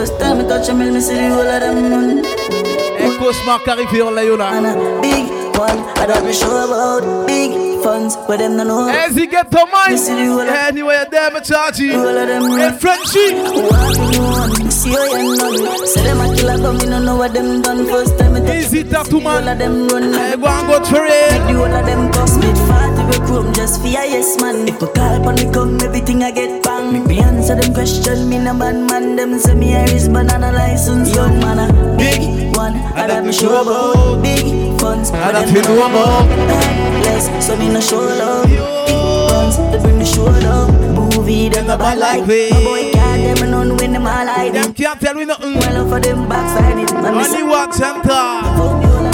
[0.08, 2.24] First time I touch a mill, me see the whole of them run.
[2.24, 4.52] Hey, Cauchemar qui arrive on la yo là.
[5.02, 5.28] Big
[5.60, 7.52] one, I don't be sure about big
[7.84, 8.88] funds, but them no know.
[8.88, 11.92] Eh, As he get to mine, anyway, damn it, charge you.
[12.08, 13.36] And Frenchie.
[14.72, 15.86] See how you know.
[15.86, 17.86] Say them a killer, but me no know what them done.
[17.88, 19.46] First time I Easy tattoo man.
[19.46, 20.14] all them run.
[20.14, 20.90] Hey, go and go it.
[20.90, 22.28] Make the whole of them.
[22.28, 24.70] Split party with chrome just for a yes man.
[24.70, 26.67] If I call on the come, everything I get.
[26.92, 29.16] Make me answer them question, me no bad man.
[29.16, 31.14] Them say me Irish banana license.
[31.14, 34.22] Young man a big one, I that me sure about.
[34.22, 36.28] Big funds, I that me know about.
[37.04, 38.46] Less, so me no show love.
[38.48, 40.96] Big funds, they bring the show down.
[40.96, 42.50] Movie, them a bad like me.
[42.52, 45.56] My boy can't them none when them all like Them can't tell me nothing.
[45.56, 46.92] Well, for them backside it.
[46.94, 47.24] Only
[48.04, 48.04] talk.
[48.58, 49.07] Fuck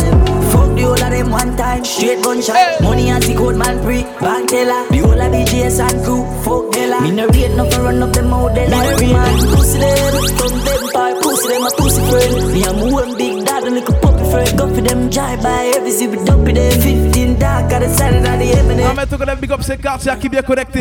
[0.83, 2.81] the whole of them one time, straight gunshot.
[2.81, 4.83] Money and the code man pre, bank teller.
[4.89, 7.01] The whole of the JS and crew, fuck Della.
[7.01, 9.39] Me no rate no for run up them out there like man.
[9.55, 12.51] Pussy them, come them part, pussy them a pussy friend.
[12.51, 14.57] Me a one big dad and little puppy friend.
[14.57, 17.12] Go for them drive by every zip with them.
[17.43, 18.89] 15 dark at the side of the.
[18.89, 20.79] On met ook een big up zijn kaartje, qui bien connecté.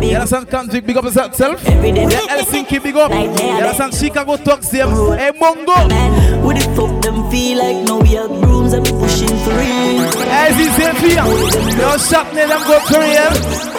[0.00, 1.60] Ja, dat zijn Kendrick, big up yourself.
[1.62, 3.12] Ja, Helsinki, big up.
[3.76, 5.10] Zijn Chicago Talks, them.
[5.10, 5.86] Hey, Mongo.
[6.42, 10.08] Who the fuck them feel like now we have brooms and we pushing for real.
[10.28, 11.24] Hey, zie je vier.
[11.78, 13.77] Yo, shot nee, them go for real.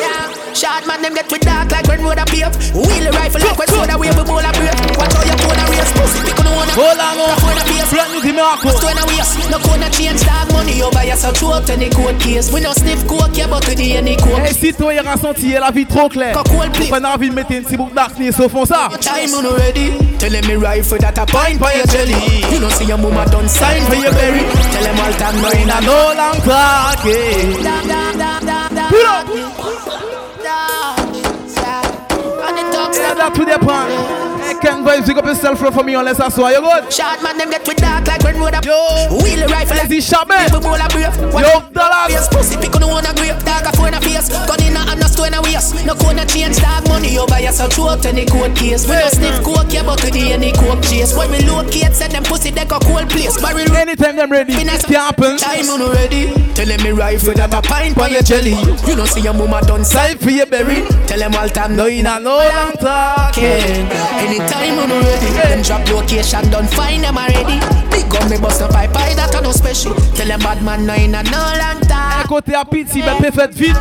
[0.59, 2.51] Short man, them get with dark like when road a pave.
[2.75, 4.75] Wheel the rifle like when soda wave a bowl a break.
[4.99, 5.91] Watch how you phone a race.
[5.95, 6.67] Pussy pick on the one.
[6.75, 7.87] Hold on, phone a face.
[7.87, 8.67] Brand new Marco.
[8.75, 9.39] Stone a waste.
[9.47, 10.19] No cone a change.
[10.19, 11.37] Dog money over yourself.
[11.37, 12.51] Throw up any court case.
[12.51, 14.43] We no sniff coke, yeah, but we the any coke.
[14.43, 16.35] Et si toi, il a senti la vie trop claire.
[16.35, 18.89] On a envie de mettre un petit bouc darkness au fond ça.
[18.99, 19.93] Time on ready.
[20.19, 22.43] Tell me rifle that a pint for your jelly.
[22.51, 24.43] You know see your mama done sign for your berry.
[24.75, 26.99] Tell him all time no in a no long clock.
[28.89, 30.08] Pull up.
[33.19, 34.38] Stand up to the point.
[34.61, 36.91] Ken vibes, pick up yourself for me unless I saw you good.
[36.91, 38.65] Shot man, them get with dark like when road up.
[38.65, 38.75] Yo,
[39.23, 40.49] wheel the rifle like this shot man.
[40.49, 40.87] People bowl a.
[41.39, 42.27] Yo, dollars.
[42.27, 43.39] Pussy pick on the one a grape.
[43.47, 44.27] Dog a phone a face.
[44.27, 45.79] Gun in a hand, no stone a waist.
[45.85, 46.59] No corner change.
[46.59, 47.71] Dog money over yourself.
[47.71, 48.83] Throw up to any court case.
[48.83, 51.15] We no sniff coke, yeah, but the any coke chase.
[51.15, 53.39] When we locate, send them pussy deck a cold place.
[53.39, 55.37] Barrel Anytime them ready, it can happen.
[55.37, 56.27] Time on ready.
[56.53, 58.59] Tell them me rifle that a pint for your jelly.
[58.83, 60.83] You know see your mama done sign for your berry.
[61.07, 63.87] Tell them all time no in a no long talking.
[64.19, 65.29] Anytime on ready.
[65.33, 67.59] Then drop location done fine them already.
[67.91, 69.93] Big gun me bust a pipe I that a no special.
[70.15, 72.27] Tell them bad man no in a no long time.
[72.27, 73.77] Côté à pizza, mais peut faire vite.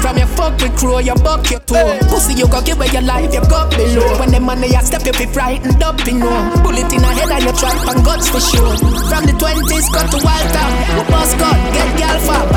[0.00, 1.96] From your fuck with crew, you buck your toe.
[2.10, 4.18] Pussy, you go give away your life, you got below.
[4.20, 6.52] When the money you step, you be frightened up, you know.
[6.62, 8.76] Bullet in the head and you try and guts for sure.
[9.08, 10.72] From the 20s, cut to wild town.
[10.92, 12.52] We bust gun, get girl fab.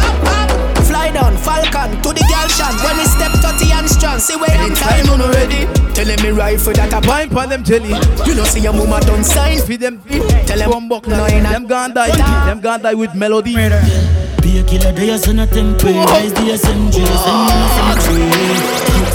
[0.83, 2.75] Fly down, Falcon, to the girl shot.
[2.83, 5.76] When we step 30 and strong, see where I'm time on ready.
[5.97, 7.89] Tell him me rifle that a Pine for them jelly.
[8.29, 9.57] You know, see your mama done sign.
[9.65, 9.99] Feed them,
[10.45, 11.25] Tell them, come back now.
[11.25, 12.13] Them gonna die,
[12.45, 13.55] them gonna die with melody.
[13.55, 15.89] Be a killer, they are son of temper.
[15.89, 18.29] Rise the SMG, send them a cemetery.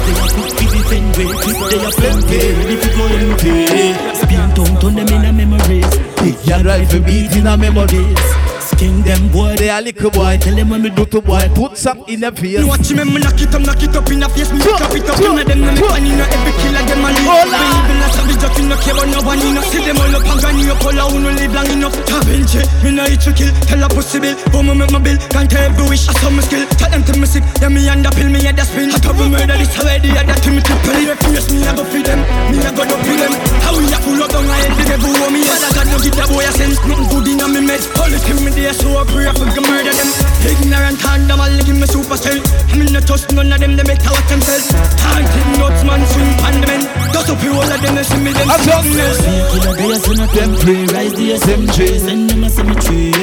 [0.02, 2.50] They are quick to defend, way quick, they are plenty.
[2.50, 3.94] Ready to go empty.
[4.18, 5.86] Spin tongue, turn them in a memories.
[6.18, 8.41] Big young rifle beat in a memories.
[8.82, 10.34] King them boy, they are little boy.
[10.42, 12.58] Tell them when me do to boy, put some in the face.
[12.58, 14.50] You watch me, me knock it up, knock it up in the face.
[14.50, 17.14] Me clap it up, none of them no make money, no every killer them a
[17.14, 17.22] leave.
[17.22, 20.40] Even a savage, just no care about no one, no see them all up and
[20.42, 21.94] gone, you pull out, no live long enough.
[22.10, 25.18] Tabenche, me no hit to kill, tell a pussy bill, boom me make my bill,
[25.30, 27.86] can't tell every wish, I saw my skill, tell them to me sick, yeah me
[27.86, 28.90] and the pill, me head the spin.
[28.90, 31.86] I of murder this already, I got to me triple, if face me, I go
[31.86, 32.18] feed them,
[32.50, 33.61] me I go up with them.
[34.02, 36.14] How we full up down, I hate the devil, me, but I got no give
[36.18, 38.74] the boy a sense, nothing good in a me meds, all the time me there,
[38.74, 40.10] so I pray for can murder them.
[40.42, 42.34] Ignorant hand them all give me super cell.
[42.34, 44.66] I mean not trust none of them, they better watch themselves.
[44.98, 46.82] Taunted nuts man swing pan the men.
[47.14, 49.18] Dust up you all of them, they see me them sickness.
[49.22, 53.21] Killer they a son of them pray, rise the SMG, send them a cemetery.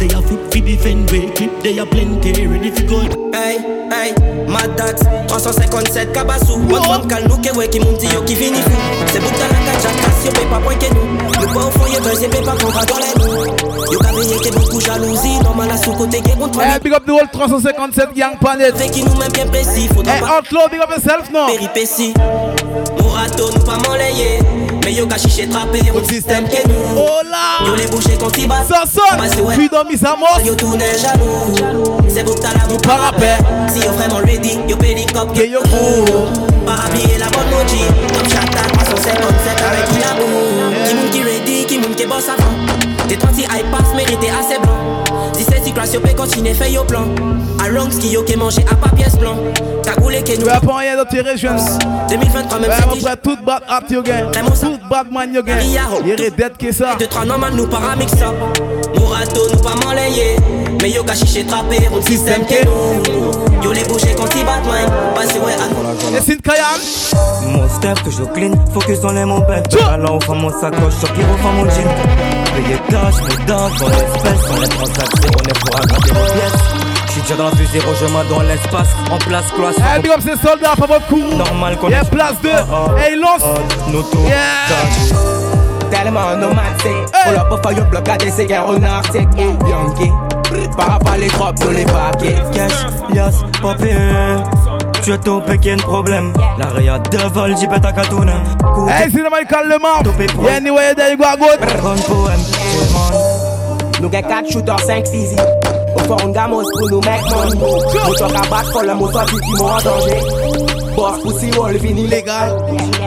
[0.00, 3.00] They a foot fi defend way, clip they a plenty, ready fi go.
[3.36, 3.58] Hey,
[3.92, 4.14] hey,
[4.48, 6.56] Mad Dax 357 Kabasu.
[6.56, 9.36] Mwen fam kal nou ke we ki moun ti yo ki vini fou Se bout
[9.36, 12.40] la ka jakas yo pe pa pointe nou Nou pa ou fon ye ye pe
[12.48, 16.20] pa kontra dans les nou Yo ka veye ke beaucoup jalousie Normal a sou kote
[16.22, 18.76] ke bon Hey, big up the whole 357 Young Planet.
[18.76, 21.46] Fait qui nous même bien précis Faudra Hey, outlaw, big up yourself now.
[21.48, 22.14] Péripéties
[23.02, 24.38] Morato nous pas m'enlayer.
[24.84, 26.74] Mais yo ka chiche trappé Au système que nous.
[26.96, 27.66] Oh là!
[27.66, 28.68] Yo les boucher quand ils battent.
[28.68, 29.52] Ça sonne.
[29.54, 31.96] Freedom is a must Yo tourne jaloux.
[32.08, 33.38] C'est pour que t'as l'amour par rappel.
[33.68, 38.28] Si yo vraiment ready Yo pédicop Que yo cool Pas habiller la bonne moji Comme
[38.28, 43.08] Chata 357 avec Inabu Qui moun qui ready Qui moun qui boss avant.
[43.08, 45.02] Tes 30 high pass mérité assez blanc
[45.36, 47.04] Si c'est si classe yo peut continuer fait yo plan.
[47.58, 49.36] A Ronks qui yo qui manger à pas pièce blanc.
[49.82, 51.56] Cagoulé que nous Tu vas pas rien dans tes régions.
[52.08, 55.58] 2023 même Ouais, si après toute bad art yo gain Toute bad man yo gain
[55.60, 58.32] Y'a dead que ça De trois normal nous paramix ça.
[58.98, 60.36] Morato nous pas m'enlayer
[60.82, 62.42] Mais yo ka chiche trappé Au système
[63.62, 66.38] Yo les bouger quand ils battent ouais à nous Et c'est
[67.46, 71.00] Mon step que je clean, focus dans les mon bête Talent au fond mon sacoche,
[71.14, 71.88] pire au fond mon jean.
[72.54, 74.46] Payé cash, mes dents, dans l'espèce.
[74.46, 76.52] Sans les transactions, on est pour pièces.
[77.08, 78.88] J'suis déjà dans la fusée, rejoins dans l'espace.
[79.10, 79.76] En place, classe.
[79.78, 83.42] Hey, big up ces soldats, pas votre coup Normal qu'on Y'a place de Hey, lance.
[83.92, 84.30] Nos tours
[85.90, 90.12] Tellement nomatique Pull up au fire bloc à des cigares en arctique Yankee
[90.76, 92.72] Par rapport les drops dans les paquets Cash,
[93.14, 93.94] yas, papier
[95.02, 96.32] Tu es topé qu'il y a un problème.
[96.58, 98.32] La réa de vol, j'y pète à Katouna.
[98.88, 100.02] Hey, c'est normal, calme le mort
[100.44, 102.40] Y'a anyway, there you go, good Run poème,
[104.00, 105.36] Nous get 4 shooters 5 easy
[105.94, 107.56] Au fond on gamos pour nous make money
[108.06, 110.20] Moteur à battre pour le moteur qui qui en danger.
[110.96, 112.56] Boss pussy roll fini légal.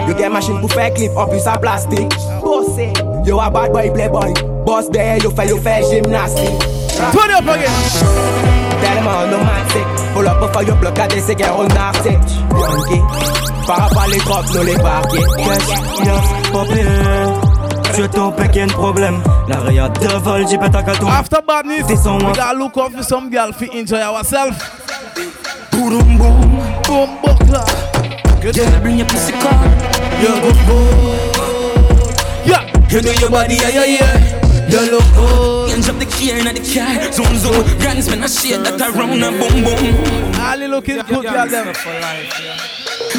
[0.07, 2.13] Yo get machine pour faire clip en plus à plastique.
[2.41, 2.93] Bossé.
[3.25, 4.33] Yo a bad boy playboy
[4.65, 7.69] Boss derrière yo fait yo fait gymnastique Turn it up again
[8.81, 12.11] Tellement nomatique Pull up au fire yo bloc à des cigares en arctique
[12.51, 13.01] Yankee
[13.67, 16.85] Par rapport les drops nous les parquets Cash, yas, papier
[17.93, 20.83] Tu es topé qu'il y a un problème La réa de vol, j'y pète à
[20.83, 24.01] Katouna After badness, This on we one gotta look out for some girl to enjoy
[24.01, 24.57] ourselves.
[25.71, 27.65] Boom boom Boom buckler.
[28.41, 29.63] Girl, bring your pussy come.
[30.21, 31.37] You good good.
[32.45, 32.63] Yeah.
[32.89, 34.42] You know your body, yeah, yeah, yeah.
[34.70, 35.72] You look good.
[35.72, 37.11] Hands up the key in the car.
[37.11, 37.64] Zoom zoom.
[37.80, 40.36] Grands man a shit that a round and boom boom.
[40.39, 41.47] Ali looking good, girl.
[41.47, 41.74] Them.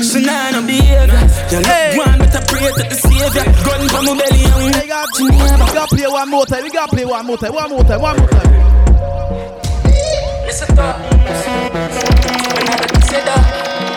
[0.03, 1.21] So now no behavior.
[1.51, 3.45] You look one, but I pray to the savior.
[3.65, 5.29] Gun for my belly and we got We
[5.75, 6.63] gotta play one more time.
[6.63, 7.55] We gotta play one more time.
[7.55, 8.01] One more time.
[8.01, 8.51] One more time.
[10.47, 11.15] Listen up.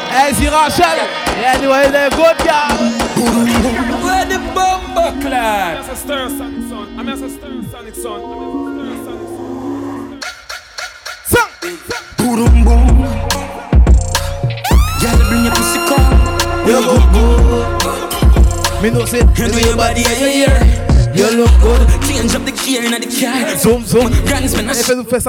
[0.10, 0.98] Hey, see Rachel.
[1.44, 2.38] Anyway, they're good.
[4.04, 5.78] Where the bumper clad?
[5.78, 7.00] I'm a stir sonic son.
[7.00, 8.22] I'm a stir sonic son.
[11.26, 11.50] Son.
[12.18, 13.04] Boom boom.
[15.02, 16.16] Girl, bring your pussy come.
[16.68, 17.68] You look good.
[18.82, 19.20] Me know say.
[19.20, 21.14] You know your body, yeah, yeah, yeah.
[21.14, 21.88] You look good.
[22.08, 23.56] Change up the gear in the car.
[23.58, 24.12] Zoom, zoom.
[24.26, 25.22] Grands man a Fais nous faire.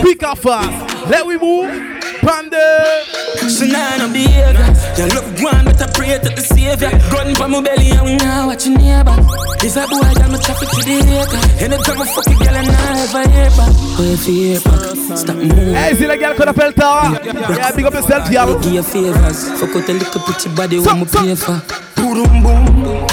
[0.00, 1.10] Quick and fast.
[1.10, 1.97] Let we move.
[2.20, 3.48] Pande.
[3.48, 4.66] So now no behavior.
[4.96, 6.90] You look one, but I pray to the savior.
[7.10, 9.14] Gun for my belly and we now watch your neighbor.
[9.62, 11.40] If a boy got me traffic to the acre.
[11.64, 13.72] Anytime I fuck a girl and I ever hear back.
[13.98, 15.74] Oh, if you hear back, stop moving.
[15.74, 17.12] Hey, c'est la gars qu'on appelle Tara.
[17.24, 18.58] Yeah, big up yourself, y'all.
[18.60, 19.48] Give you favors.
[19.58, 21.60] Fuck out a little pretty body when me pay for.
[21.96, 23.06] Boom boom.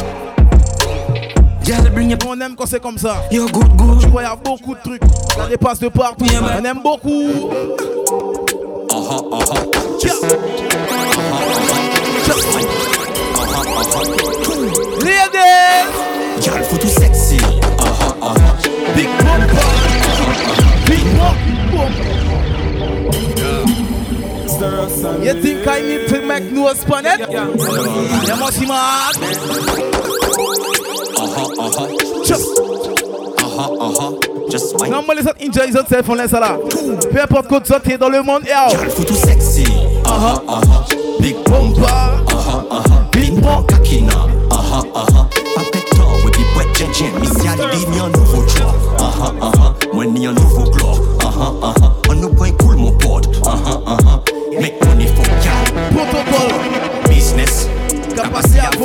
[1.65, 3.23] Girl, bring your On aime quand c'est comme ça.
[3.31, 3.99] Yo, good, good.
[4.01, 5.01] Tu vois, y a beaucoup de trucs.
[5.35, 6.25] Ça dépasse de partout.
[6.25, 7.49] On aime beaucoup.
[9.05, 9.61] Uh-huh, uh-huh.
[16.81, 17.37] Tout sexy.
[17.37, 18.53] Uh-huh, uh-huh.
[18.95, 19.67] Big bumper.
[20.89, 21.87] Big bumper.
[25.23, 27.19] You think I need to make noise on it?
[27.29, 29.11] You must see my
[31.15, 32.23] Uh-huh, uh-huh.
[32.25, 32.59] Just.
[32.59, 34.24] Uh-huh, uh-huh.
[34.55, 34.89] Just wine.
[34.89, 36.57] Normally, ça enjoy yourself, on laisse ça là.
[37.11, 38.69] Peu importe quoi tu es dans le monde, yo.
[38.69, 39.65] Girl, faut tout sexy.
[40.05, 41.19] Uh-huh, uh-huh.
[41.19, 41.83] Big bumper.
[41.83, 43.11] Uh-huh, uh-huh.
[43.11, 44.13] Big bump kakina.
[44.49, 45.27] Uh-huh, uh-huh.
[45.55, 47.11] Papetto, we be wet jeje.
[47.19, 48.73] Mi si alibi mi un nouveau job.
[48.97, 49.93] Uh-huh, uh-huh.
[49.93, 51.01] Moi ni un nouveau globe.
[51.19, 51.91] Uh-huh, uh-huh.
[52.09, 53.27] On nous point cool mon pod.
[53.43, 54.21] Uh-huh, uh-huh.
[54.57, 55.25] Make money for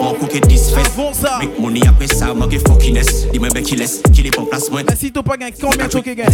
[0.00, 0.14] Capacité avant.
[0.14, 0.80] Cookie disfait.
[0.94, 1.38] Avant ça.
[1.40, 3.26] Make money après ça, moi get fuckiness.
[3.32, 4.82] Dis-moi ben qui laisse, qui les prend place moi.
[4.88, 6.26] Mais si tu pas gagné, combien tu gagnes?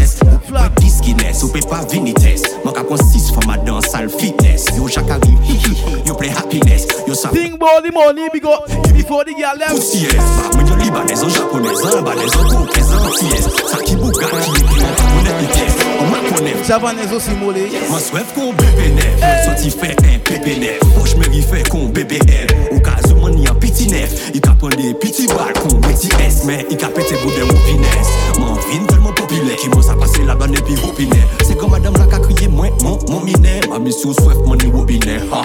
[0.47, 0.71] Flat.
[0.81, 2.17] Diskiness, ou pas vinites.
[2.65, 4.67] Moi ka prend 6 for ma danse, sale fitness.
[4.77, 6.03] Yo chaque arrive, hi hi hi.
[6.07, 6.87] Yo play happiness.
[7.07, 8.67] Yo sa Think about the money, big up.
[8.95, 9.77] Before the girl them.
[9.77, 10.15] Pussy yes.
[10.55, 13.49] Moi yo libanais, en japonais, en balais, en coquais, en antillaise.
[13.71, 15.77] Ça qui bouga, qui est puis on connaît vitesse.
[16.01, 16.57] On m'a connaît.
[16.67, 17.71] Javanese aussi molé.
[17.91, 19.45] Moi souhaite qu'on bébé neuf.
[19.45, 20.79] Sorti fait un bébé neuf.
[20.99, 22.75] Poche me fait qu'on bébé F.
[22.75, 22.96] Au cas où
[23.87, 24.31] mon y a petit neuf.
[24.35, 26.45] Il t'a prend des petits balles qu'on petit S.
[26.45, 28.09] Mais il a pété bout de roupinesse.
[28.39, 29.57] Mon vin tellement populaire.
[29.57, 31.29] Qui m'a ça passé là-bas et puis roupinette.
[31.45, 33.61] C'est comme madame la qu'a crié moi, mon, mon minet.
[33.69, 35.21] Ma mission souhaite mon ni robinet.
[35.33, 35.45] Ha ha.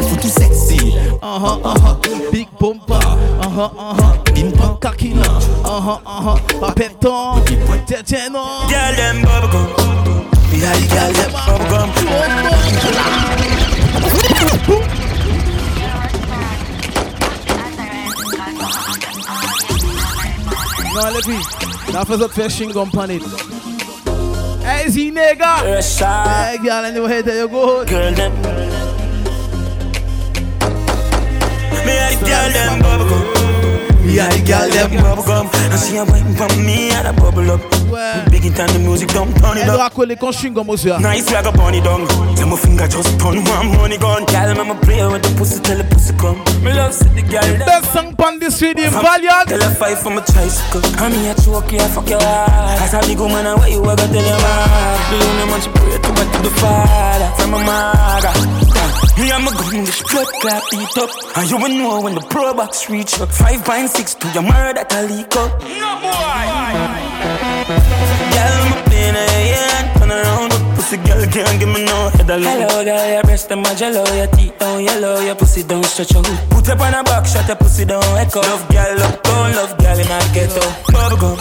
[0.00, 0.94] Il faut tout sexy.
[1.22, 1.96] Uh-huh, uh-huh.
[2.32, 2.94] Big bumper.
[3.42, 4.32] Uh-huh, uh-huh.
[4.34, 5.22] Pin pon Kakina.
[5.64, 6.36] Uh-huh, uh-huh.
[6.60, 7.42] Papeton.
[7.86, 8.68] Tete non.
[8.68, 10.24] Girl them bubblegum.
[10.52, 11.88] Yeah, the girl them bubblegum.
[20.94, 21.92] Non, les filles.
[21.92, 23.22] La faisait faire chingom pan it.
[24.64, 25.62] Hey, Z nigga.
[25.64, 27.84] Hey, girl, anyway, there you go.
[27.84, 28.32] Girl them.
[31.84, 33.51] Me the girl them bubblegum.
[34.04, 35.46] Me and the girl them bubblegum.
[35.70, 37.60] And she a wine from me and a bubble up.
[37.90, 38.24] Ouais.
[38.30, 39.76] Big it and the music don't turn it up.
[39.78, 40.90] doit coller con chingom aussi.
[40.90, 41.00] hein.
[41.00, 42.06] Nice like a bunny dung.
[42.36, 44.24] Tell my finger just turn one money gun.
[44.26, 46.38] Girl, I'ma play with the pussy till the pussy come.
[46.64, 47.66] Me love see the girl them.
[47.66, 49.48] Best song pan this video, Valiant.
[49.48, 50.82] Tell her fight for my tricycle.
[50.98, 52.80] I'm here to walk here, fuck your heart.
[52.82, 54.98] As a big woman, I wait you, I gotta tell your man.
[55.10, 57.28] The only man she pray to, but to the father.
[57.38, 58.32] From my mother.
[59.20, 61.10] Me and my gun, the blood clap beat up.
[61.36, 63.30] And you will know when the pro box reach up.
[63.30, 65.52] Five point six to your murder that I leak up.
[65.60, 66.42] No boy.
[68.34, 69.98] Girl, I'm a pain in the.
[69.98, 72.42] Turn around, up, pussy girl can't give me no head alone.
[72.42, 76.14] Hello, girl, your breast them a jello, your teeth down yellow, your pussy don't stretch
[76.16, 76.26] out.
[76.50, 78.40] Put up on a box, shut your pussy down echo.
[78.40, 80.64] Love girl, love down, love girl in a ghetto.
[80.92, 81.36] Bubblegum.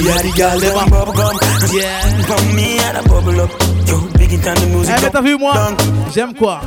[0.00, 1.34] Yeah, the girl them a bubblegum.
[1.72, 2.00] Yeah.
[2.28, 3.50] From me and a bubble up.
[3.88, 4.94] Yo, big it and the music.
[4.96, 5.54] Eh, mais t'as vu moi
[6.14, 6.60] J'aime quoi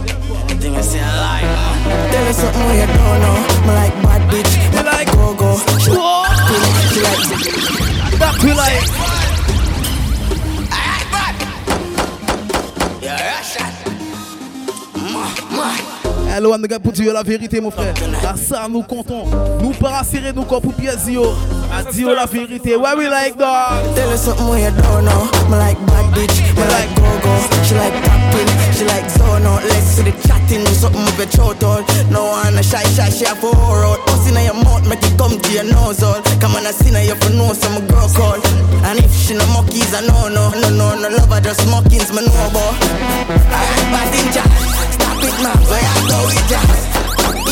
[0.47, 3.37] Tell me something we don't know.
[3.65, 4.53] Me like bad bitch.
[5.37, 5.57] Go go.
[5.79, 5.91] She
[8.43, 8.83] she like.
[16.27, 17.93] Hello, pour dire la vérité, mon frère.
[18.27, 19.25] À ça, nous comptons.
[19.61, 20.73] Nous pas serrer nos corps pour
[21.07, 21.33] yo.
[21.71, 22.75] À dire la vérité.
[22.75, 23.83] Why we like that?
[23.95, 25.29] Tell me something we don't know.
[25.49, 26.41] Me like bad bitch.
[26.55, 27.63] Me like go go.
[27.63, 28.65] She like popping.
[28.73, 31.83] She like zone out legs to the chatting, something with throat all.
[32.11, 34.04] No one a shy shy, she have four out.
[34.25, 36.21] Bust in your mouth, make it come to your nose all.
[36.41, 38.41] Come on, I see now you for know some girl call.
[38.85, 42.09] And if she no monkeys, I know no, no, no, no love her just mockings,
[42.09, 42.73] me know about.
[42.73, 46.61] Alright, bad in stop it man, where I go with ya.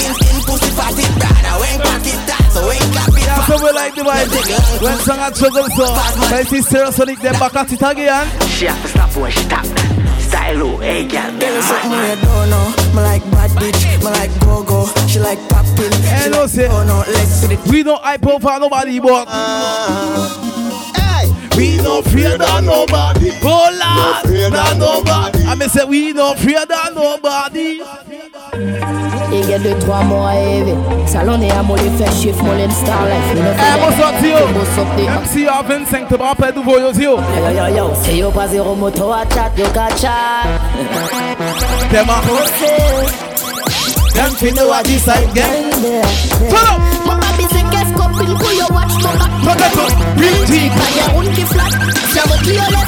[0.01, 3.71] In in pussy fat brother, when cock it so when clap it Yeah, so we
[3.71, 4.81] like the vibe.
[4.81, 5.85] When song a juggle so,
[6.33, 8.25] I see Stereo Sonic them back at it again.
[8.49, 9.65] She have to stop when she tap.
[10.19, 12.73] Style low, hey girl, There is something you don't know.
[12.93, 15.02] Me like bad bitch, me like go go.
[15.13, 15.91] She like popping.
[16.01, 16.67] Hey, no, say,
[17.69, 19.27] we don't hype over nobody, but
[21.55, 23.29] we no fear than nobody.
[23.43, 25.43] Oh Lord, than nobody.
[25.43, 27.81] I mean say we no fear than nobody.
[29.31, 30.73] Il y a deux, trois mois à rêver.
[31.05, 33.35] Salon et à moi, les fait chiffre, moi, les star life.
[33.35, 35.11] Eh, non, mon sorti yo.
[35.11, 37.17] Même si à 25, te rappelles nouveau yo yo.
[37.17, 37.17] Yo,
[37.55, 40.47] yo, yo, c'est yo pas zéro moto à chat, yo ka chat.
[41.91, 43.32] Them a
[44.13, 45.71] Them fi know what this I get.
[46.49, 46.81] Turn up.
[47.05, 50.71] Mon papi c'est qu'est-ce copine pour yo watch mon back Look at us, real deep.
[50.73, 51.71] Pas y'a roule qui flat
[52.13, 52.83] C'est mon qui yo les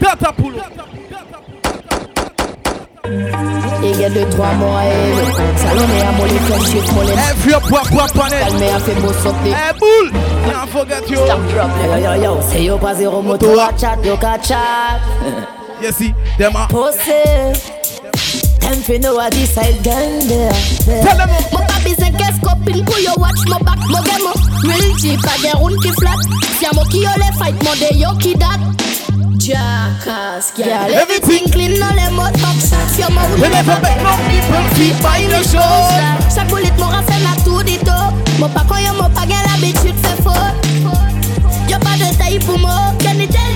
[0.00, 0.56] Catapult.
[3.82, 5.32] Il y a deux, trois mois à rêver.
[5.56, 8.30] Salon et à moi, les fait chiffre, moi, les Every up, up, up on it.
[8.30, 9.50] Calme a fait beau sauter.
[9.50, 10.10] Eh, boule.
[10.46, 11.16] Can't forget you.
[11.16, 11.70] Stop drop.
[11.84, 15.00] Yo, yo, yo, c'est yo pas zéro moto à chat, yo ka chat.
[15.84, 17.12] You see, them a Pussy.
[18.58, 20.50] Them fi know what this side gang there.
[21.04, 24.24] Tell them Mon papi c'est qu'est-ce copine pour yo watch mon back Mon game
[24.64, 26.16] Real G pas y'a roule qui flat.
[26.58, 28.60] C'est mon qui yo les fight mon de yo qui date
[29.36, 34.00] Jackass, girl Everything clean dans les mots top shot Sur mon roule We never make
[34.00, 36.34] no people feel by the show.
[36.34, 39.36] Chaque boulette mon rafale la tout dit tout Mon pas quand yo mon pas gain
[39.52, 40.32] l'habitude fait faux
[41.68, 43.53] Yo pas de taille pour moi Can you tell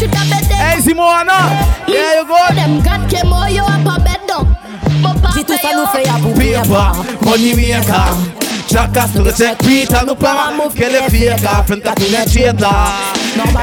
[0.00, 1.86] Hey, Simona.
[1.86, 2.36] There you go.
[2.54, 4.46] Them gat que moi yo a pas bête donc
[5.00, 6.92] Mon pas Si tout ça nous fait à bout Paper,
[7.24, 8.14] money maker.
[8.68, 12.70] Jackass to the check Peter no para Que le fieka Frente a tu necheta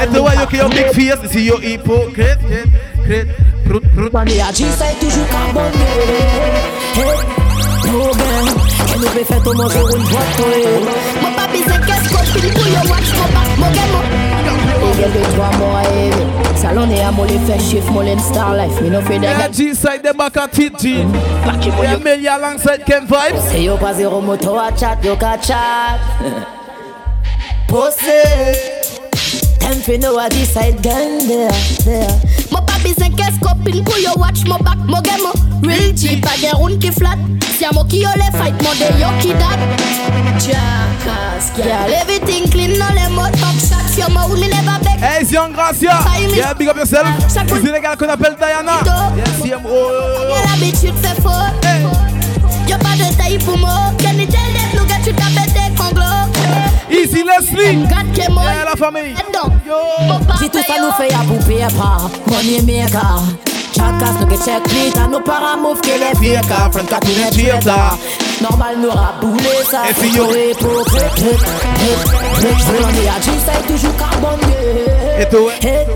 [0.02, 2.38] And the way you kill your big face You see your hypocrite.
[3.04, 3.28] Crit,
[3.64, 4.12] prut, prut.
[4.12, 5.72] Money a G-side toujours carbone
[6.94, 7.16] Hey,
[7.86, 8.48] no gang
[8.92, 10.40] Que nous peut faire tout manger une boîte
[11.22, 13.58] Mon papi c'est qu'est-ce copine pour yo watch mon back.
[13.58, 14.35] Mon game
[14.94, 16.26] Il y a deux, trois mois à rêver.
[16.56, 18.80] Salon moi, les fait chiffre, moi, les star life.
[18.80, 21.04] Me no fait des Yeah, G-side them back at it G
[21.82, 25.98] Yeah, Millie alongside Ken Vibes C'est yo pas zéro moto à chat, yo ka chat.
[27.68, 28.76] Pussy.
[29.60, 31.50] Them fi know this side gang there,
[31.84, 32.75] there.
[32.86, 35.20] Mon papi c'est qu'est-ce copine pour yo watch mon back Mon game
[35.64, 37.16] Real G pas y'a roule qui flat.
[37.58, 39.58] C'est mon qui yo les fight mon de yo qui date
[40.38, 45.24] Jackass, girl Everything clean dans les mots top shot Sur mon roule never back Hey,
[45.24, 45.98] c'est Young Gracia
[46.34, 47.06] Yeah, big up yourself.
[47.28, 48.80] C'est les gars qu'on appelle Diana.
[49.16, 49.68] Yes, CMO
[50.30, 51.28] Y'a l'habitude fait faux.
[52.68, 53.92] Y'a pas de taille pour moi.
[53.98, 55.65] Can you tell that look at you ta bête conglo Easy
[57.38, 59.14] Leslie Gat que moi Yeah, la famille.
[60.38, 61.98] Si tout ça nous fait à bouffer pas,
[62.32, 63.22] money maker.
[63.74, 67.10] Jackass nous que check Peter, nous para move que les Fier car front à tu
[67.10, 67.90] necheta
[68.40, 70.50] Normal nous raboulé ça, Et puis faut yo.
[70.50, 71.24] hypocrite.
[72.80, 74.40] Money a G-side toujours carbone.
[75.20, 75.86] Et toi Hey,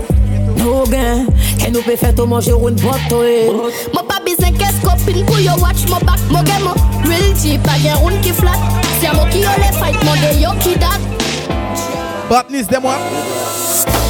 [0.57, 1.25] no gain,
[1.59, 5.53] que nous peut faire tout manger une boîte Mon papi c'est qu'est-ce copine pour yo?
[5.59, 6.69] Watch mon back Mon game
[7.05, 8.51] Real G pas y'a roule qui flat
[9.01, 10.99] C'est mon qui yo les fight mon de yo qui date
[12.31, 12.95] Badness them one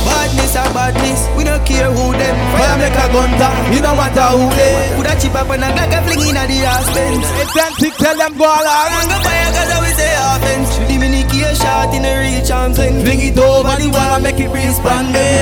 [0.06, 2.38] Badness or badness, we don't care who them.
[2.54, 5.66] Fire make a gun down, you don't matter who they Put a chip up and
[5.66, 6.46] a gaga fling in the
[6.94, 7.26] bends.
[7.42, 10.70] Authentic, tell them go along And go fire cause I we say offense.
[10.86, 14.38] Diminique a shot in the reach arms and Fling it over the wall and make
[14.38, 15.42] it respond Me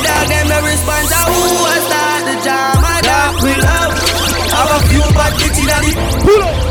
[0.00, 2.80] dog them no response who a start the jam.
[2.80, 4.00] My dog we love.
[4.48, 6.69] Have a few bad bitches in the Pull up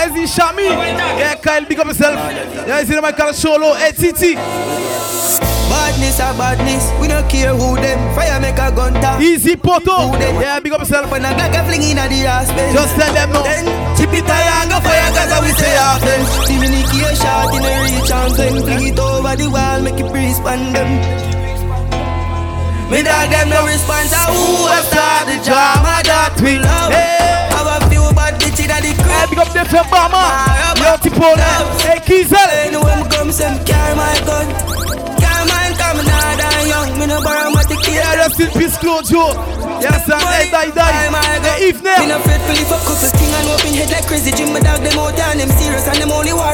[0.00, 0.64] Easy Shami
[1.18, 2.16] Yeah, Kyle, big up yourself
[2.66, 8.14] Yeah, see the Michael Solo Hey, Titi Badness or badness, we don't care who them.
[8.16, 9.22] Fire make a gun.
[9.22, 12.48] Easy Poto Yeah, big up yourself When a gaga fling in the ass.
[12.72, 15.76] Just tell them no Then chip it high and go fire cause I we say
[15.76, 16.20] often.
[16.48, 18.34] Diminique a shot in the reach and
[18.64, 21.29] fling it over the wall, make it breeze on them.
[22.90, 26.90] Me dog them no response to who a start the drama that we love.
[26.90, 27.46] Hey.
[27.54, 29.30] Have a few bad bitches that the Hey, crap.
[29.30, 30.26] big up the Obama
[30.82, 31.38] Yo, Tipo
[31.86, 34.50] Hey, Kizel Anyway, me come some carry my gun.
[35.22, 36.90] Carry mine, come now, that young.
[36.98, 37.94] Me no borrow my tequila.
[37.94, 39.38] Yeah, rest in peace, Claude Joe
[39.78, 40.18] Yes, sir.
[40.18, 41.14] Hey, die, die.
[41.46, 41.94] Hey, Eve now.
[42.02, 44.34] Me no to lift up couple thing and open head like crazy.
[44.34, 46.42] Jim my dog them out and them serious and them only for.
[46.42, 46.49] Them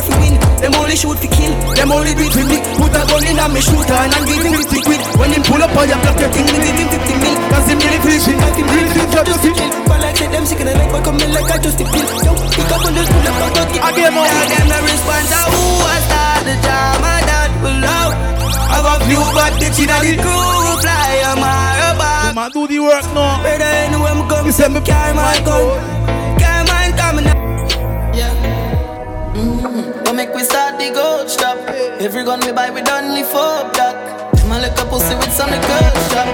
[0.87, 1.53] only shoot for kill.
[1.75, 2.59] Them only do it for me.
[2.79, 5.01] Put a gun in and me shoot her and give him 50 quid.
[5.19, 7.37] When him pull up on your block, you think me give him 50 mil.
[7.51, 8.39] Cause him really feel shit.
[8.39, 9.71] Like him really feel just to kill.
[9.91, 11.85] But like say them sick and I like but come in like I just a
[11.91, 12.07] pill.
[12.23, 14.27] Yo, pick up on this pull up, don't get Again, more.
[14.31, 18.15] Yeah, them no response to who was that the drama that will out.
[18.71, 22.35] I got few bad bitch in the crew fly on my back.
[22.39, 23.43] Man, do the work now.
[23.43, 26.16] Better anywhere I'm coming, say me carry my gun.
[32.07, 33.99] Every gun we buy, we done only four black.
[34.47, 36.29] My little pussy with some girl shop.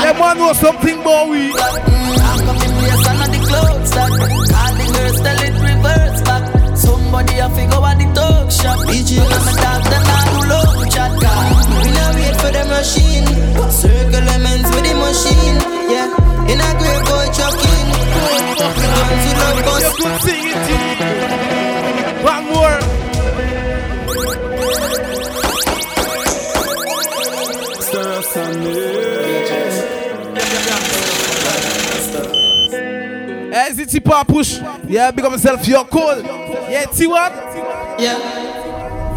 [0.00, 1.52] Them man know something about we.
[1.52, 4.16] I'm coming place and not the clothes stock.
[4.16, 6.44] All the girls tell it reverse back.
[6.74, 8.80] Somebody have to go at the talk shop.
[8.88, 11.12] BG and my dog, them not do love chat.
[11.12, 13.28] We not wait for the machine.
[13.68, 15.60] Circle lemons with the machine.
[15.92, 16.08] Yeah,
[16.48, 17.92] in a great boy chucking.
[18.24, 19.84] We guns with love bus.
[19.84, 22.24] You could sing it.
[22.24, 22.69] One more.
[33.90, 34.60] The pop push.
[34.86, 36.22] Yeah, up yourself, you're cool.
[36.70, 37.32] Yeah, see what?
[37.98, 38.14] Yeah.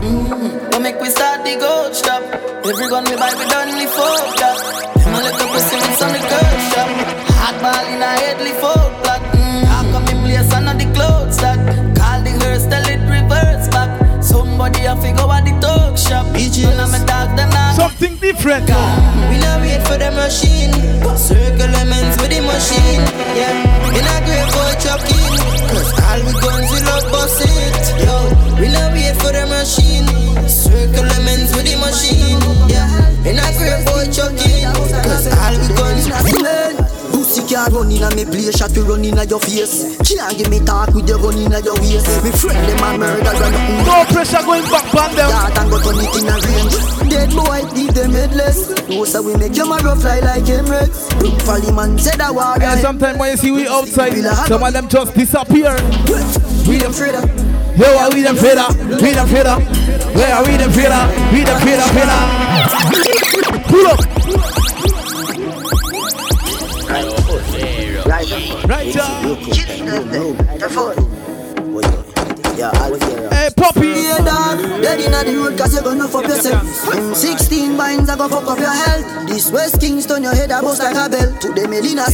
[0.02, 0.70] Mm-hmm.
[0.72, 2.24] Don't make we start the gold shop.
[2.66, 4.58] Every gun we buy, we done only four black.
[5.06, 6.90] My little pussy with some girl shop.
[7.38, 9.33] Hot ball in a headly four black.
[14.54, 16.30] Somebody have to go at the talk shop.
[16.30, 18.70] When I'm a dog, them not Something different.
[18.70, 20.70] We not wait for the machine.
[21.18, 23.02] Circle lemons with the machine.
[23.34, 23.50] Yeah,
[23.98, 25.42] in a great boy trucking.
[25.74, 27.82] Cause all we guns we love bust it.
[27.98, 28.30] Yo,
[28.62, 30.06] we not wait for the machine.
[30.46, 32.38] Circle lemons with the machine.
[32.70, 32.94] Yeah,
[33.26, 34.70] in a great boy trucking.
[35.02, 36.93] Cause all we guns
[37.34, 39.98] Pussy can't run in a me play shot to run in a your face.
[40.06, 42.06] Can't give me talk with your gun in a your waist.
[42.22, 43.86] Me friend them a murder and nothing.
[43.90, 45.34] No pressure going back on them.
[45.34, 46.78] That and go turn it in a range.
[47.10, 48.70] Dead boy, leave them headless.
[48.86, 51.10] No so we make your marrow fly like Emirates.
[51.26, 52.54] Look Folly man said a war.
[52.62, 54.14] And sometimes when you see we outside,
[54.46, 55.74] some of them just disappear.
[56.70, 57.26] We them afraid of.
[57.74, 58.78] Yo, are we them of?
[59.02, 59.58] We them of?
[60.14, 61.34] Where are we them of?
[61.34, 63.66] We them afraid of.
[63.74, 64.13] Pull up.
[68.34, 68.90] Right,
[72.58, 73.34] Yeah, Alvira.
[73.34, 73.88] Hey, Poppy.
[73.88, 74.58] Yeah, dog.
[74.82, 76.64] Dead inna the road cause you gonna fuck yourself.
[77.16, 79.28] 16 binds I go fuck up your health.
[79.28, 81.32] This West Kingston, your head a bust like a bell.
[81.42, 82.06] To the Melina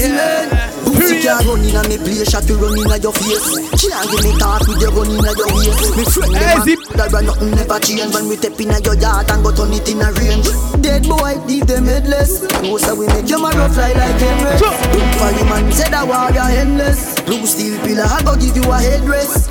[1.00, 1.10] cement.
[1.10, 3.56] Pussy can't run inna me play shot to run inna your face.
[3.80, 5.96] Can't give me talk with your gun inna your waist.
[5.96, 9.32] Me friend them a that run nothing never change when we step inna your yard
[9.32, 10.48] and go turn it in a range.
[10.84, 12.44] Dead boy, leave them headless.
[12.64, 14.62] No so we make your marrow fly like Emirates.
[14.92, 17.16] Look for the man said a warrior endless.
[17.24, 19.48] Blue steel pillar, I go give you a headrest.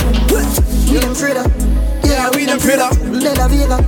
[0.88, 1.48] We them of.
[2.04, 2.58] Yeah, we them.
[2.58, 3.78] De La Vega.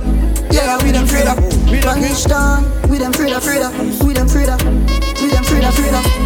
[0.51, 1.37] Yeah, we them afraid of.
[1.81, 2.65] Spanish town.
[2.89, 3.43] We them afraid of.
[4.05, 4.61] We them of.
[5.21, 5.75] We them afraid of.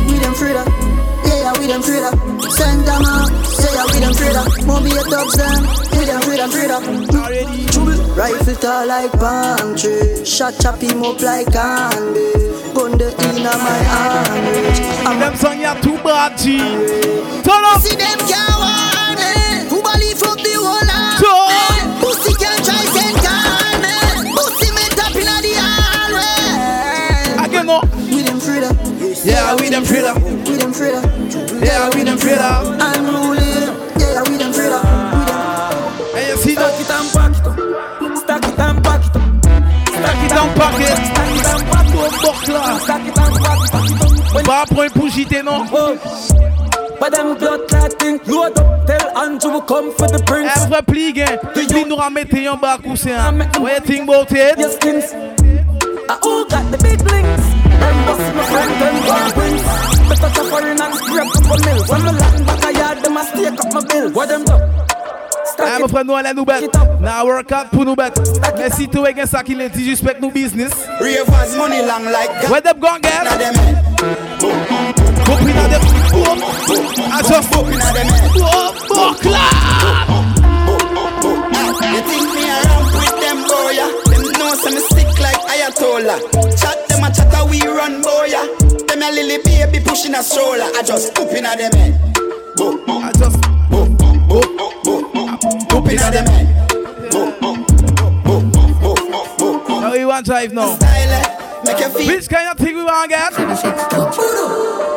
[0.07, 0.94] We them afraid
[1.35, 1.43] of.
[1.43, 2.15] Yeah, we them afraid of.
[2.51, 3.25] Santa Ma.
[3.43, 4.47] Say yeah, we them of.
[4.67, 5.63] Moby a thugs them.
[5.97, 6.83] We them of, afraid of.
[8.15, 10.23] Rifle tall like palm tree.
[10.23, 12.31] Shot chop him up like candy.
[12.73, 15.07] Gun the inna my hand.
[15.07, 16.57] And them song you too bad, G.
[17.43, 17.81] Turn up.
[17.81, 18.19] See them
[19.19, 19.67] me.
[19.69, 21.19] Who believe up the whole lot?
[21.19, 21.99] Turn.
[21.99, 23.19] Pussy can't try send
[23.83, 23.95] me.
[24.35, 27.45] Pussy me top inna the hallway.
[27.45, 27.81] Again, no.
[28.09, 29.25] We them afraid of.
[29.25, 30.23] Yeah, we them of.
[30.47, 31.14] We them of.
[31.85, 32.65] Yeah, we them afraid of.
[32.81, 33.45] Unruly.
[34.01, 34.81] Yeah, we them afraid of.
[36.15, 36.73] And you see that?
[36.73, 37.53] Stack it and pack it up.
[38.17, 39.21] Stack it and pack it up.
[39.93, 40.97] Stack it and pack it.
[41.05, 42.09] Stack it and pack it up.
[42.25, 42.65] Buckler.
[42.79, 44.45] Stack it and pack it up.
[44.45, 45.67] Pas point pour JT, non?
[46.99, 50.57] But them blood clotting, load up, tell Andrew come for the prince.
[50.57, 51.37] Un vrai pli, gain.
[51.53, 53.37] Puis nous remettez en bas coussin.
[53.59, 54.57] What you think about it?
[54.57, 55.13] Your skins.
[56.09, 57.43] I all got the big links.
[57.77, 58.95] Them bust my friend, them
[60.19, 60.21] bad wings.
[60.21, 61.85] The touch of foreign and scrape up a mill.
[61.85, 64.11] When me Latin back a yard, them a stake up my bill.
[64.11, 64.85] What them do?
[65.57, 66.67] Ah, mon frère, nous allons nous battre.
[66.99, 68.21] Now work out pour nous battre.
[68.57, 70.71] Mais si tu es ça qui les disrespect nos business.
[70.99, 73.23] Ravers money long like Where them gone get?
[73.23, 73.53] Now them
[74.39, 75.55] Go pin.
[77.11, 78.07] I just go pin at them.
[78.89, 79.75] Buckler.
[81.93, 84.04] You think me around with them boy yeah?
[84.45, 86.21] Know say me sick like Ayatollah.
[86.61, 88.45] Chat them a chat a we run boy yeah?
[88.85, 90.69] Them a lily baby pushing a stroller.
[90.75, 91.99] I just poop in a them head.
[92.59, 93.41] I just
[95.67, 96.47] Poop in a them head.
[99.67, 100.75] Now you want drive now.
[100.75, 101.44] Style eh?
[101.65, 102.07] Make you feel.
[102.07, 103.33] Which kind of thing we want to get?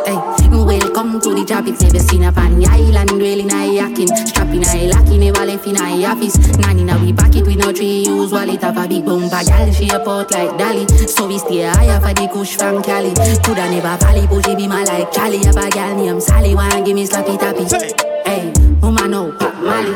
[0.07, 0.19] Hey,
[0.53, 1.67] welcome to the job.
[1.67, 4.09] It's never seen up on the island, dwelling I yakin.
[4.27, 6.37] Strapping I lacking, never left in I office.
[6.59, 8.61] Nanny now we back it with no tree use wallet.
[8.61, 10.87] Have a big bumper gal, she a pot like Dolly.
[11.09, 13.15] So we stay higher for the kush from Cali.
[13.43, 15.39] Coulda never valley, but she be my like Charlie.
[15.45, 17.65] Have a gal named Sally, wanna give me slappy tappy.
[18.29, 18.53] Hey,
[18.83, 19.95] woman no pop Molly.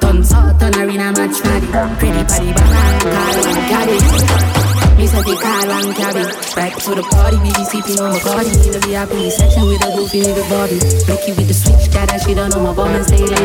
[0.00, 1.66] Turn salt, turn arena match Maddy.
[2.00, 4.55] Pretty party, banana, car and caddy.
[4.96, 6.24] Me say the car and cabin.
[6.56, 8.48] Back to the party, we be sipping on my body.
[8.48, 10.80] In the VIP section with a goofy nigga body.
[11.04, 13.36] Make you with the switch, got that shit on my bum and stay lady.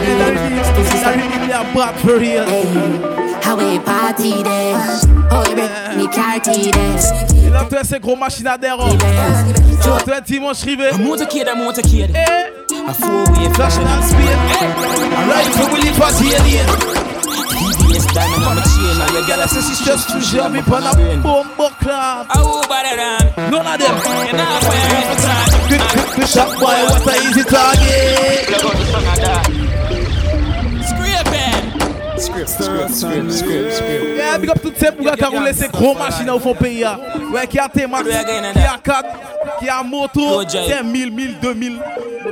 [0.64, 1.96] Stussy stop.
[2.00, 2.46] for real.
[3.44, 4.80] How we party there?
[5.30, 7.00] Oh, yeah, me carty there.
[7.44, 8.78] Il a fait ces gros machines à d'air.
[9.84, 10.90] Tu vas te dimanche rivé.
[10.94, 12.16] I'm motorcade, I'm motorcade.
[12.16, 12.62] Eh.
[12.88, 14.38] A four-way flashing on speed.
[15.14, 17.11] Alright, so we live for the
[18.02, 20.62] VVS diamond on my chain Now your girl I say she's just too sure me
[20.62, 23.96] pan a bumbo club I will buy that None of them.
[24.28, 27.88] You know I'm time Quick, quick, quick, shot boy, what a easy target.
[27.88, 29.62] Eh?
[32.18, 32.50] Script,
[32.92, 33.84] script.
[34.16, 36.86] Yeah, big up tout le monde qui a roulé ces gros machines au fond pays.
[37.34, 39.10] Ouais, qui a T-Max, qui a 4,
[39.60, 41.80] qui a moto, c'est 1000, 1000, 2000.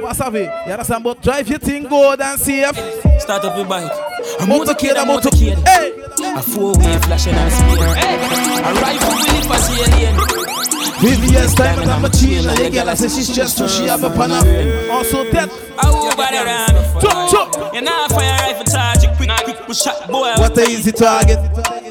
[0.02, 0.50] Vous savez.
[0.66, 2.72] Il y a some about drive your thing, go and safe.
[3.20, 4.09] Start up your bike.
[4.40, 5.56] A motorcade, motorcade, a a motorcade.
[5.56, 5.68] motorcade.
[5.68, 6.00] Hey!
[6.36, 7.78] A four-way flashing and speed.
[7.78, 10.16] A rifle with it for alien.
[11.00, 12.48] VVS time and I'm a chill.
[12.48, 14.46] And the girl I say she's just too she have a pan up.
[14.92, 15.50] Also dead.
[15.78, 17.74] I will buy that Chop, chop.
[17.76, 19.04] You know fire rifle charge.
[19.04, 20.32] it Quick, quick, push shot boy.
[20.38, 21.40] What a easy target.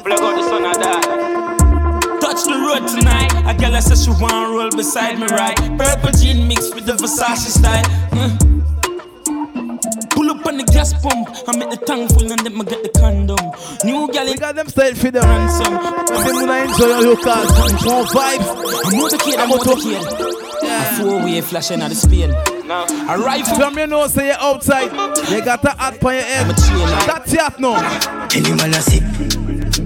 [0.03, 2.17] Plug out the sun of that.
[2.19, 3.29] Touch the road tonight.
[3.45, 5.55] A girl I said she want roll beside me right.
[5.77, 7.83] Purple jean mixed with the Versace style.
[8.09, 8.49] Mm.
[10.59, 11.29] Pull up on the gas pump.
[11.47, 13.37] I make the tank full and then I get the condom.
[13.83, 15.23] New gal We got them style for them.
[15.23, 15.73] ransom.
[16.07, 17.43] Say muna enjoy your car.
[17.85, 18.49] More vibes.
[18.83, 20.39] A motorcade, a motorcade.
[20.61, 22.29] A four-way flashing at the speed.
[22.29, 23.55] A rifle.
[23.55, 24.91] From you know say you're outside.
[25.29, 26.47] They got a hat on your head.
[27.07, 28.27] That's it now.
[28.27, 29.03] Tell him man a sip.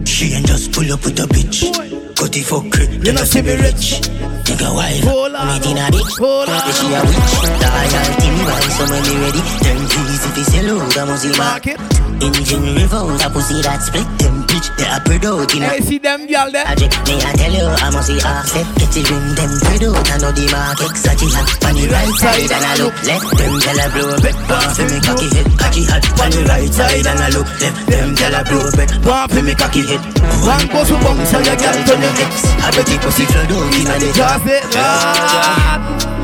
[0.07, 2.15] She ain't just pull up with a bitch.
[2.15, 4.32] Got the fuck crib, You then know I see see me me rich.
[4.43, 5.47] Nigga wife, Hold on.
[5.47, 6.19] meet in a bitch.
[6.19, 6.47] On.
[6.75, 7.33] She a witch.
[7.63, 11.23] Loyalty me buy, so when me ready, then please if you sell out, I must
[11.23, 11.79] see Market.
[12.23, 14.67] Engine revolve, a pussy that split them bitch.
[14.79, 16.63] They are spread out in a Hey, see them girl there.
[16.63, 18.67] I Magic, me I tell you, I must see offset.
[18.79, 20.91] Get it ring them spread out, I know the market.
[20.95, 23.27] Such is hot on the right side, and I look left.
[23.39, 27.07] Them tell a blow back, pass me cocky head, cocky hot on the right side,
[27.07, 27.79] and I look left.
[27.87, 30.03] Them tell a blow back, pass me cocky head.
[30.43, 32.33] One goes to bump, so you get to your ex.
[32.63, 33.95] I bet it pussy flood out in a
[34.39, 34.83] the Just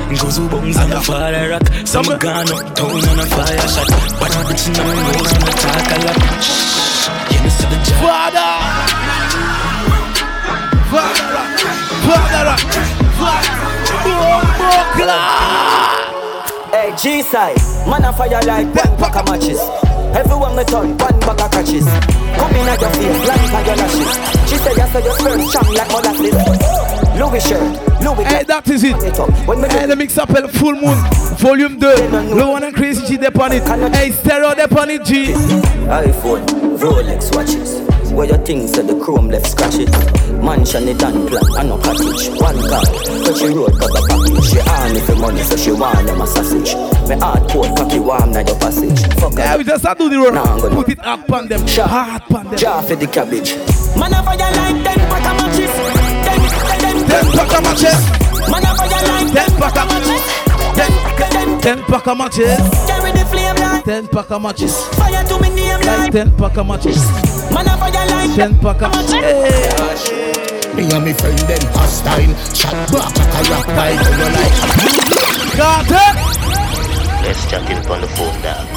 [0.09, 0.19] it.
[0.19, 1.61] Goes who bones on the fire rock.
[1.85, 3.87] Some gone up town on a fire shot.
[4.19, 6.17] But a bitch in my nose when I talk a lot.
[7.29, 8.01] You know, see the job.
[8.01, 8.49] Father.
[10.89, 11.43] Father.
[12.05, 12.57] Father.
[13.19, 13.59] Father.
[16.71, 17.57] Hey, G-side,
[17.87, 19.59] man a fire like one pack of matches.
[20.15, 21.85] Everyone me turn, one bag of catches.
[21.85, 24.49] Come in at your face, like on your lashes.
[24.49, 26.35] She said you saw your sperm strong like molasses.
[27.19, 28.95] Louis shirt, Louis Hey, that is it.
[29.71, 30.97] Hey, the mix up Full Moon,
[31.37, 31.87] Volume 2.
[32.35, 33.63] Lowan and Crazy G, on it.
[33.95, 35.33] Hey, Stereo, on it, G.
[35.85, 36.45] iPhone,
[36.77, 37.78] Rolex watches.
[38.15, 39.89] Where your things at the chrome left scratches.
[40.43, 42.29] Mansion it done plan, and no cottage.
[42.39, 42.83] One car,
[43.25, 44.45] so she road got a package.
[44.49, 46.75] She arm me for money, so she want them a sausage.
[47.09, 48.99] Me hard cold cocky warm na your passage.
[49.19, 49.57] Fuck Yeah, her.
[49.57, 50.33] we just do the road.
[50.35, 51.61] Nah, I'm gonna Put it up on them.
[51.67, 52.57] Hard on them.
[52.57, 53.55] jar for the cabbage.
[53.97, 55.71] Man a fire like ten pack of matches.
[56.25, 56.39] Ten,
[56.79, 57.99] ten, Ten pack of matches.
[58.49, 60.23] Man a fire like Ten pack of matches.
[60.75, 62.59] Ten, ten pack of matches.
[62.87, 64.85] Carry the flame like Ten pack of matches.
[64.95, 67.05] fire to me name Like ten pack of matches.
[67.51, 70.11] Man a fire like Ten pack of matches.
[70.75, 74.55] Me and me friend them hostile Shot back like a rock you like
[75.55, 76.09] Carter.
[77.23, 78.67] Let's chat in on the phone, dog.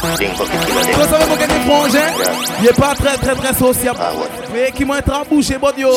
[0.00, 2.12] Savez pourquoi des frangins
[2.60, 3.98] Il est pas très très très sociable.
[4.52, 5.88] Mais qui m'a être embouché, bon Dieu.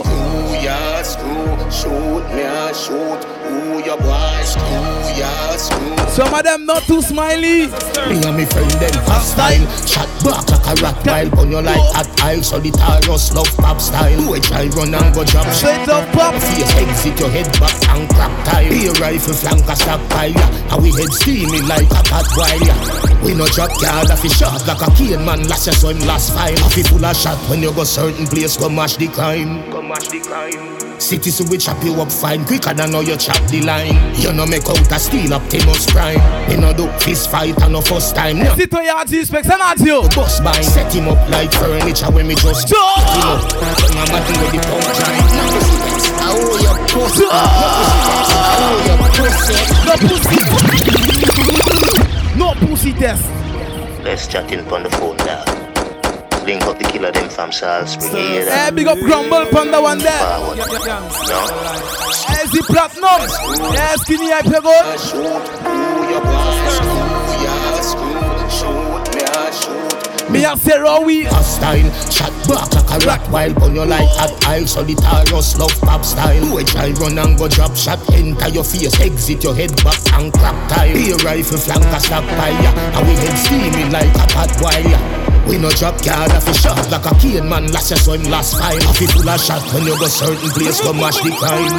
[0.57, 6.43] Screw ya, screw Shoot me a shoot Who your boy Screw ya, screw Some of
[6.43, 7.67] them not too smiley.
[8.09, 9.61] Me and me friend them hostile.
[9.85, 11.29] Shot back like a rock pile.
[11.37, 14.17] When you like hot aisle Solitarius love pop style.
[14.17, 16.33] Who a try run and go drop Straight up pop.
[16.41, 18.69] Face exit your head back and crack tile.
[18.69, 20.73] Be a rifle flank a stockpile yeah.
[20.73, 23.23] And we head steamy like a hot wire yeah.
[23.23, 25.45] We no drop yard he shot like a cane man.
[25.47, 26.57] Last year so him last file.
[26.73, 27.37] He full of shot.
[27.49, 29.69] When you go certain place Go mash the crime.
[29.69, 30.46] Go mash the crime
[30.99, 33.93] City so we chop you up fine quicker than how you chop the line.
[34.15, 36.19] You know make out a steal up Timus Prime.
[36.49, 38.39] You know do fist fight and no first time.
[38.39, 38.55] No.
[38.55, 40.07] Citoyen anti-spec, c'est Nadio.
[40.15, 42.83] Boss by set him up like furniture when me just pick him
[43.23, 43.53] up.
[43.53, 45.25] When my body with the punch line.
[45.37, 46.77] Now you see this, how you
[52.37, 53.25] No pussy test.
[54.03, 55.56] Let's chat in on the phone now.
[56.47, 57.51] Link up the killer them from.
[57.51, 58.73] You hear Hey, that?
[58.73, 60.17] big up Grumble Panda one there.
[60.17, 60.57] Forward.
[60.57, 60.63] No?
[60.63, 63.21] Eh, hey, the platinum.
[63.73, 65.97] Yeah, skinny hype you good.
[70.31, 74.07] Me a say raw we Hostile, chat back like a rat while on your like
[74.15, 78.49] hot aisle Solitarius love pop style Do a try run and go drop shot Enter
[78.49, 82.51] your face, exit your head back and crack tile Be a rifle flank a stockpile
[82.61, 82.97] yeah.
[82.99, 85.16] And we head steaming like a hot wire yeah.
[85.47, 88.29] We no drop card off a shot like a cane man last year so him
[88.29, 91.31] last file If it full of shot when you go certain place go mash the
[91.39, 91.71] crime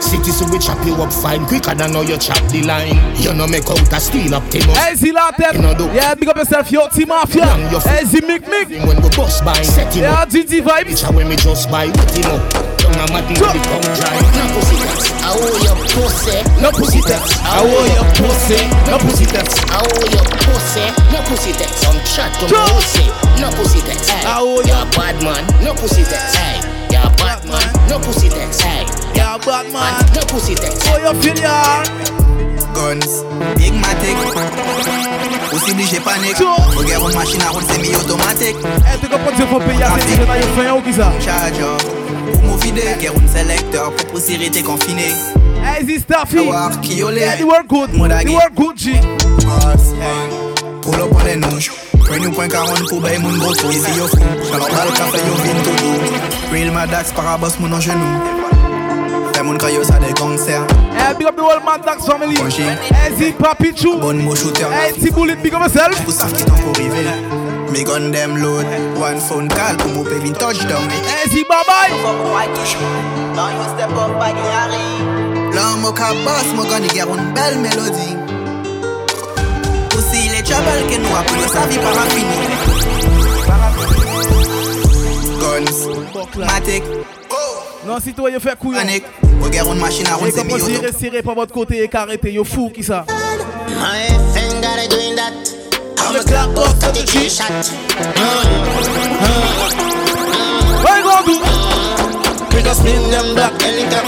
[0.00, 3.34] City so we chop you up fine quicker than how you chop the line You
[3.34, 5.60] know make out a steal up Timo Hey, see la tête.
[5.94, 7.46] Yeah, big up yourself, yo, team mafia.
[8.06, 8.68] See Mick Mick.
[8.86, 10.84] When we bust by set him Yeah, up GG vibes.
[10.84, 12.63] Bitch, when me just buy with him up
[13.00, 17.32] a mad the come dry No pussy text I owe your pussy No pussy text
[17.42, 21.98] I owe your pussy No pussy text I owe your pussy No pussy text Some
[22.04, 23.06] chat to me pussy
[23.40, 27.64] No pussy text I owe your bad man No pussy text Hey Yeah bad man
[27.88, 31.84] No pussy text Hey Yeah bad man No pussy text Oh you feel ya
[32.74, 33.22] Guns,
[33.56, 34.16] big matic.
[35.50, 36.36] Possible j'ai panique
[36.76, 40.36] Regarde une machine à rouler semi-automatique Eh, tu comprends que faut payer à ces gens-là,
[40.38, 42.03] ils font ou qui ça Charger
[42.74, 45.12] Pour mon fidèle, car un sélecteur Pour possibilité confiné
[45.64, 46.36] Hey, this Staffy.
[46.36, 46.82] You work
[47.68, 47.94] good.
[47.94, 48.92] You work good, G.
[50.82, 51.70] Pull up on les nouches
[52.04, 54.08] Pren nou point 40 pou bay moun botou Easy yo.
[54.08, 59.30] Fou Kalor bal kafe yo vin tout dou Real madax parabos moun an genou.
[59.32, 60.68] Fè moun kayo sa de concert
[60.98, 62.36] Hey, big up the whole Mad Dax family.
[62.36, 63.96] Hey, see Papi Chou.
[64.00, 64.68] Bon mo shooter
[65.00, 66.04] big up yourself.
[66.04, 67.43] Pou sav ki tan pou rive
[67.74, 68.66] Me gun dem load
[69.02, 71.90] One phone call pou mou pe vin touchdown Hey, see bye bye.
[75.56, 78.14] Lan mo ka boss mo gun y un bel melodi
[79.96, 82.38] Aussi les trouble que nous appelons sa vie parafini
[85.40, 85.78] Guns,
[86.38, 86.84] matic,
[87.86, 88.78] Non, si toi, you fais couillon.
[88.78, 89.04] panic
[89.42, 91.88] Regarde une machine à rouler Et comme on semi-auto dirait, serré par votre côté et
[91.88, 93.04] carrété, yo fou qui ça.
[93.68, 95.43] My friend got it doing that.
[96.14, 97.50] I'm a clock off for the key shot.
[100.86, 101.34] You gonna do?
[102.54, 104.06] We just spin them back anytime.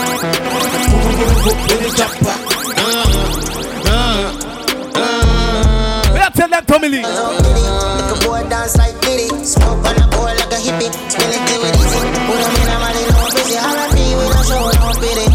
[6.15, 7.03] We are tell them Tommy Lee.
[7.03, 9.27] Make a boy dance like Diddy.
[9.43, 10.91] Smoke on a boy like a hippie.
[11.11, 11.99] Spin it till it easy.
[12.23, 13.57] Put 'em in a money, no busy.
[13.59, 15.27] Holla me, we don't show no pity.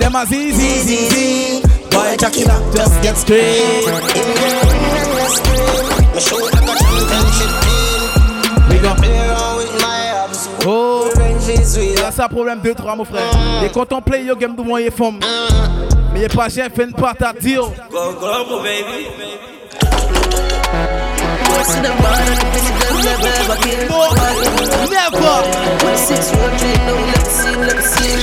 [0.00, 1.62] Them as easy, easy, easy.
[1.88, 3.86] Boy, Jackie just get straight.
[6.16, 6.22] In the ring and the screen.
[6.22, 8.00] Me shoot like a championship team.
[8.70, 8.96] Big up.
[8.98, 10.48] Play around with my abs.
[10.66, 12.00] Oh, Revenge is sweet.
[12.00, 13.22] là ça problème 2-3 mon frère.
[13.64, 15.20] Et quand on play yo game de moyen femme.
[16.12, 17.62] Mais y'a pas chef, fait une part à dire.
[17.90, 19.08] Go global, baby.
[21.66, 24.46] See them bad and the pussy them never ever kill nobody.
[24.88, 25.38] Never.
[25.82, 28.16] When the six road trip, no let me see, let me see.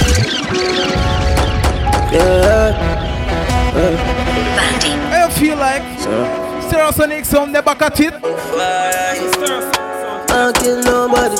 [2.13, 2.71] Yeah.
[5.11, 5.83] I feel like
[6.73, 8.15] Stereo Sonic sound the back at it.
[10.33, 11.37] I kill nobody.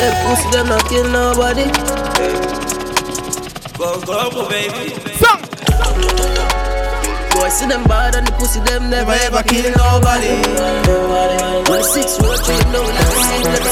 [0.00, 1.68] Them pussy them not kill nobody.
[3.76, 4.96] Go global, baby.
[5.20, 5.42] Song.
[7.36, 10.40] Boy, see them bad and the pussy them never ever kill nobody.
[11.68, 13.68] When the six road trip, no let me see, let me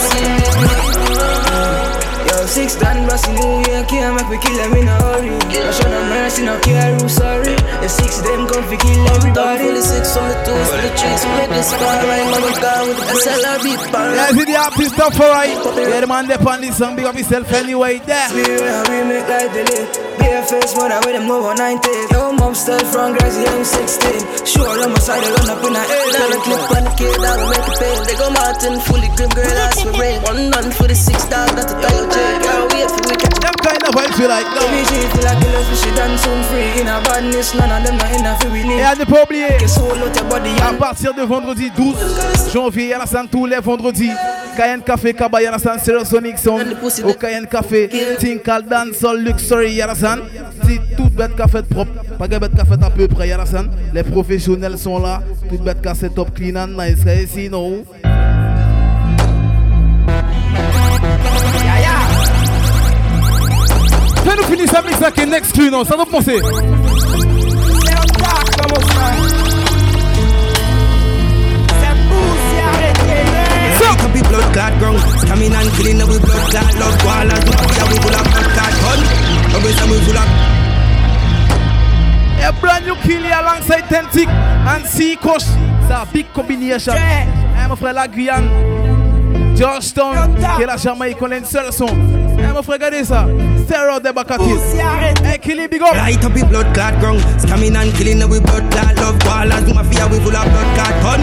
[1.95, 1.98] see.
[2.27, 5.31] Yo, six done bossy New Year can't make we kill them in a hurry.
[5.31, 7.55] No show no mercy, no care who's sorry.
[7.55, 9.65] The six them come fi kill everybody.
[9.65, 12.27] Fully six on the twos, the trees, we make this car right.
[12.33, 14.15] Mama gone with the SLR beat bar.
[14.15, 15.57] Yeah, see the artist stuff alright.
[15.77, 17.99] Yeah, the man there on this song, big up himself anyway.
[17.99, 18.29] There.
[18.35, 20.08] We where we make like the lit.
[20.19, 21.89] Bare face mother with them over 90.
[22.13, 24.45] Yo, mom still from grassy, I'm 16.
[24.45, 26.07] Sure, on my side, I run up in a air.
[26.13, 27.99] Down the clip on the kid, that will make it pain.
[28.07, 30.21] They go Martin, fully grip, girl, that's for rain.
[30.29, 32.37] One done for the six dog, that's a tire jail.
[32.43, 34.49] Girl, wait for we catch them kind of vibes we like.
[34.55, 34.63] No.
[34.73, 36.81] Me she feel like a love, she dance soon free.
[36.81, 38.81] In a badness, none of them not in a free we need.
[38.81, 39.49] Et à ne pas oublier,
[40.63, 41.97] à partir de vendredi 12
[42.53, 44.11] janvier, à la scène tous les vendredis,
[44.57, 47.89] Cayenne Café Kaba, à la scène Sonic Sound, au Cayenne Café,
[48.19, 50.23] Tinkal Dancehall Luxury, à la scène,
[50.67, 53.71] si toute bête café propre, pas de bête café à peu près, à la scène,
[53.93, 57.85] les professionnels sont là, toute bête café top clean and nice, et sinon.
[64.25, 66.41] Fais-nous finir ça mix avec un exclu, non, ça nous penser.
[73.99, 76.75] Could be blood clot ground Coming and killing up with blood clot.
[76.79, 78.73] Love koalas do yeah we full of blood clot.
[78.85, 79.18] Gun
[82.41, 85.49] a brand new killie alongside Tentic and Seacoast.
[85.83, 86.95] It's a big combination.
[86.95, 88.49] I'm frère la Guyane,
[89.57, 91.89] Georgetown, qui est la Jamaïque, on a une seule son.
[91.89, 93.27] I'm frère, regardez ça.
[93.69, 94.79] Sarah de Bakatis.
[95.25, 95.95] Hey, Killy, big up.
[95.95, 97.21] Light up with blood clot ground.
[97.39, 99.19] Scamming and killing with blood clot love.
[99.19, 99.75] ballers.
[99.75, 101.21] mafia, we full of blood clot gun.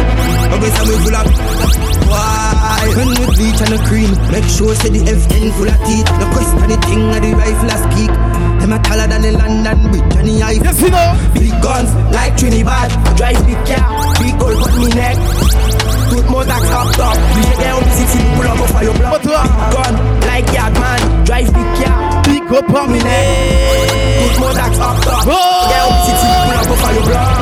[0.52, 1.85] Always we full of.
[2.16, 2.88] Why?
[2.96, 6.08] When we bleach and the cream Make sure say the FN full of teeth.
[6.16, 8.12] No question the thing of the rifle as peak
[8.64, 11.10] Them a taller than the London Bridge and the Eiffel Yes, you know.
[11.36, 12.90] Big guns like Trinidad.
[13.18, 13.84] Drive big car,
[14.20, 15.18] big gold on me neck.
[16.10, 17.18] Put more tax up top.
[17.36, 19.22] We get on the city, pull up for your block.
[19.22, 19.32] Big
[19.76, 19.94] Gun
[20.30, 23.28] like Yardman Drive big car, big up on me neck.
[24.22, 25.26] Put more tax up top.
[25.26, 27.35] Get on the city, pull up for your block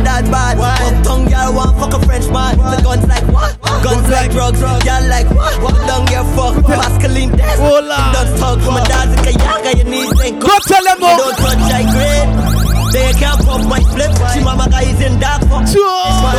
[0.00, 3.60] and Trinidad bad Uptown girl want fuck a French man The guns like what?
[3.82, 5.54] Guns like drugs Y'all like what?
[5.86, 11.00] Don't get fucked Pascaline death Don't talk from a dad Guyanese ain't Go tell them
[11.00, 14.10] You don't touch high grade they can't pop my flip.
[14.34, 15.64] She mama guys in dark fuck.
[15.68, 15.86] Sure.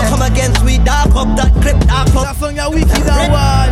[0.09, 2.23] come against we dark up that clip dark up.
[2.25, 3.71] That's on your wiki that one.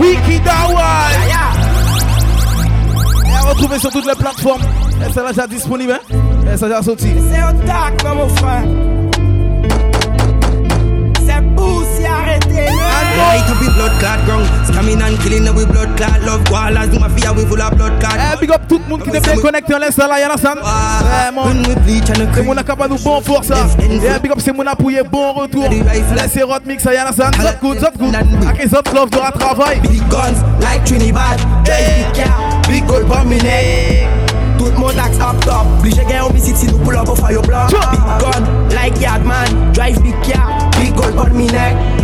[0.00, 1.14] Wiki that one.
[3.30, 4.62] Et à retrouver sur toutes les plateformes.
[5.06, 5.92] Et c'est déjà disponible.
[5.92, 6.19] Hein?
[6.52, 7.06] Et c'est déjà sorti.
[7.30, 8.64] C'est au dark, mon frère.
[11.24, 12.66] C'est boussi arrêté.
[13.16, 16.20] Light up with blood clot ground Scamming and killing with blood clot.
[16.26, 18.16] Love koalas, do mafia we full of blood clot.
[18.16, 20.36] Eh, big up tout le monde qui est bien connecté en l'instant là, y'en a
[20.36, 20.54] ça
[22.34, 23.66] C'est mon capable de bon pour ça.
[23.78, 25.68] Eh, big up c'est mon appuyé, bon retour.
[26.16, 28.14] Laissez Rot Mix, y'en a ça Zop good, zop good.
[28.14, 29.80] Avec les autres love de la travail.
[29.82, 31.38] Big guns like Trinidad.
[31.64, 34.19] Drive big car, big gold bomb me neck
[34.60, 35.68] Tout moun aks ap top.
[35.80, 39.24] Blije gen yon bisit si nou pull up ou fayo blok Big gun, like yard
[39.24, 41.99] man Drive big car, big gold on mi nek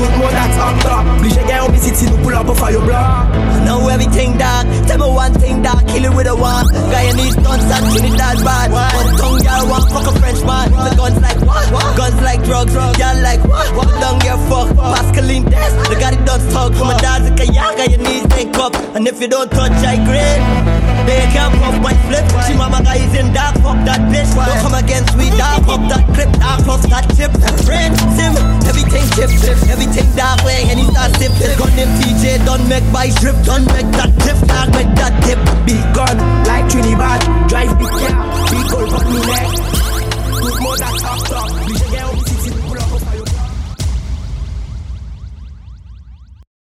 [0.00, 1.04] don't know that I'm black.
[1.20, 1.28] We
[1.76, 3.28] busy to pull up a fire block.
[3.64, 4.64] Know everything, dog.
[4.88, 5.86] Tell me one thing, dog.
[5.88, 6.66] Kill it with a one.
[6.88, 8.72] Guyanese guns and that bad.
[8.72, 10.72] One tongue, y'all want fuck a French man.
[10.72, 11.64] The guns like what?
[11.72, 11.96] what?
[11.96, 12.98] Guns like drugs, drugs.
[12.98, 13.68] y'all like what?
[13.76, 13.88] what?
[14.00, 14.76] Don't get fucked.
[14.80, 15.76] Pascaline test.
[15.90, 16.72] The guy don't talk.
[16.80, 18.74] My dad's a a young Guyanese take up.
[18.96, 20.40] And if you don't touch, I grin.
[21.06, 22.24] They can't puff my flip.
[22.46, 23.56] See, mama guy is in dark.
[23.60, 24.32] Fuck that bitch.
[24.32, 25.64] Don't come against me, dark.
[25.68, 26.30] Fuck that clip.
[26.40, 27.32] Dark fuck that chip.
[27.66, 31.58] Friend, sim everything chip chip, everything dark way, and he start zip it.
[31.58, 35.38] Gun him TJ, don't make my strip, don't make that tip, not make that tip.
[35.66, 38.14] Be gone, like Trinidad, drive big car,
[38.50, 39.48] big gold on me neck.
[40.40, 41.50] Good more that top top,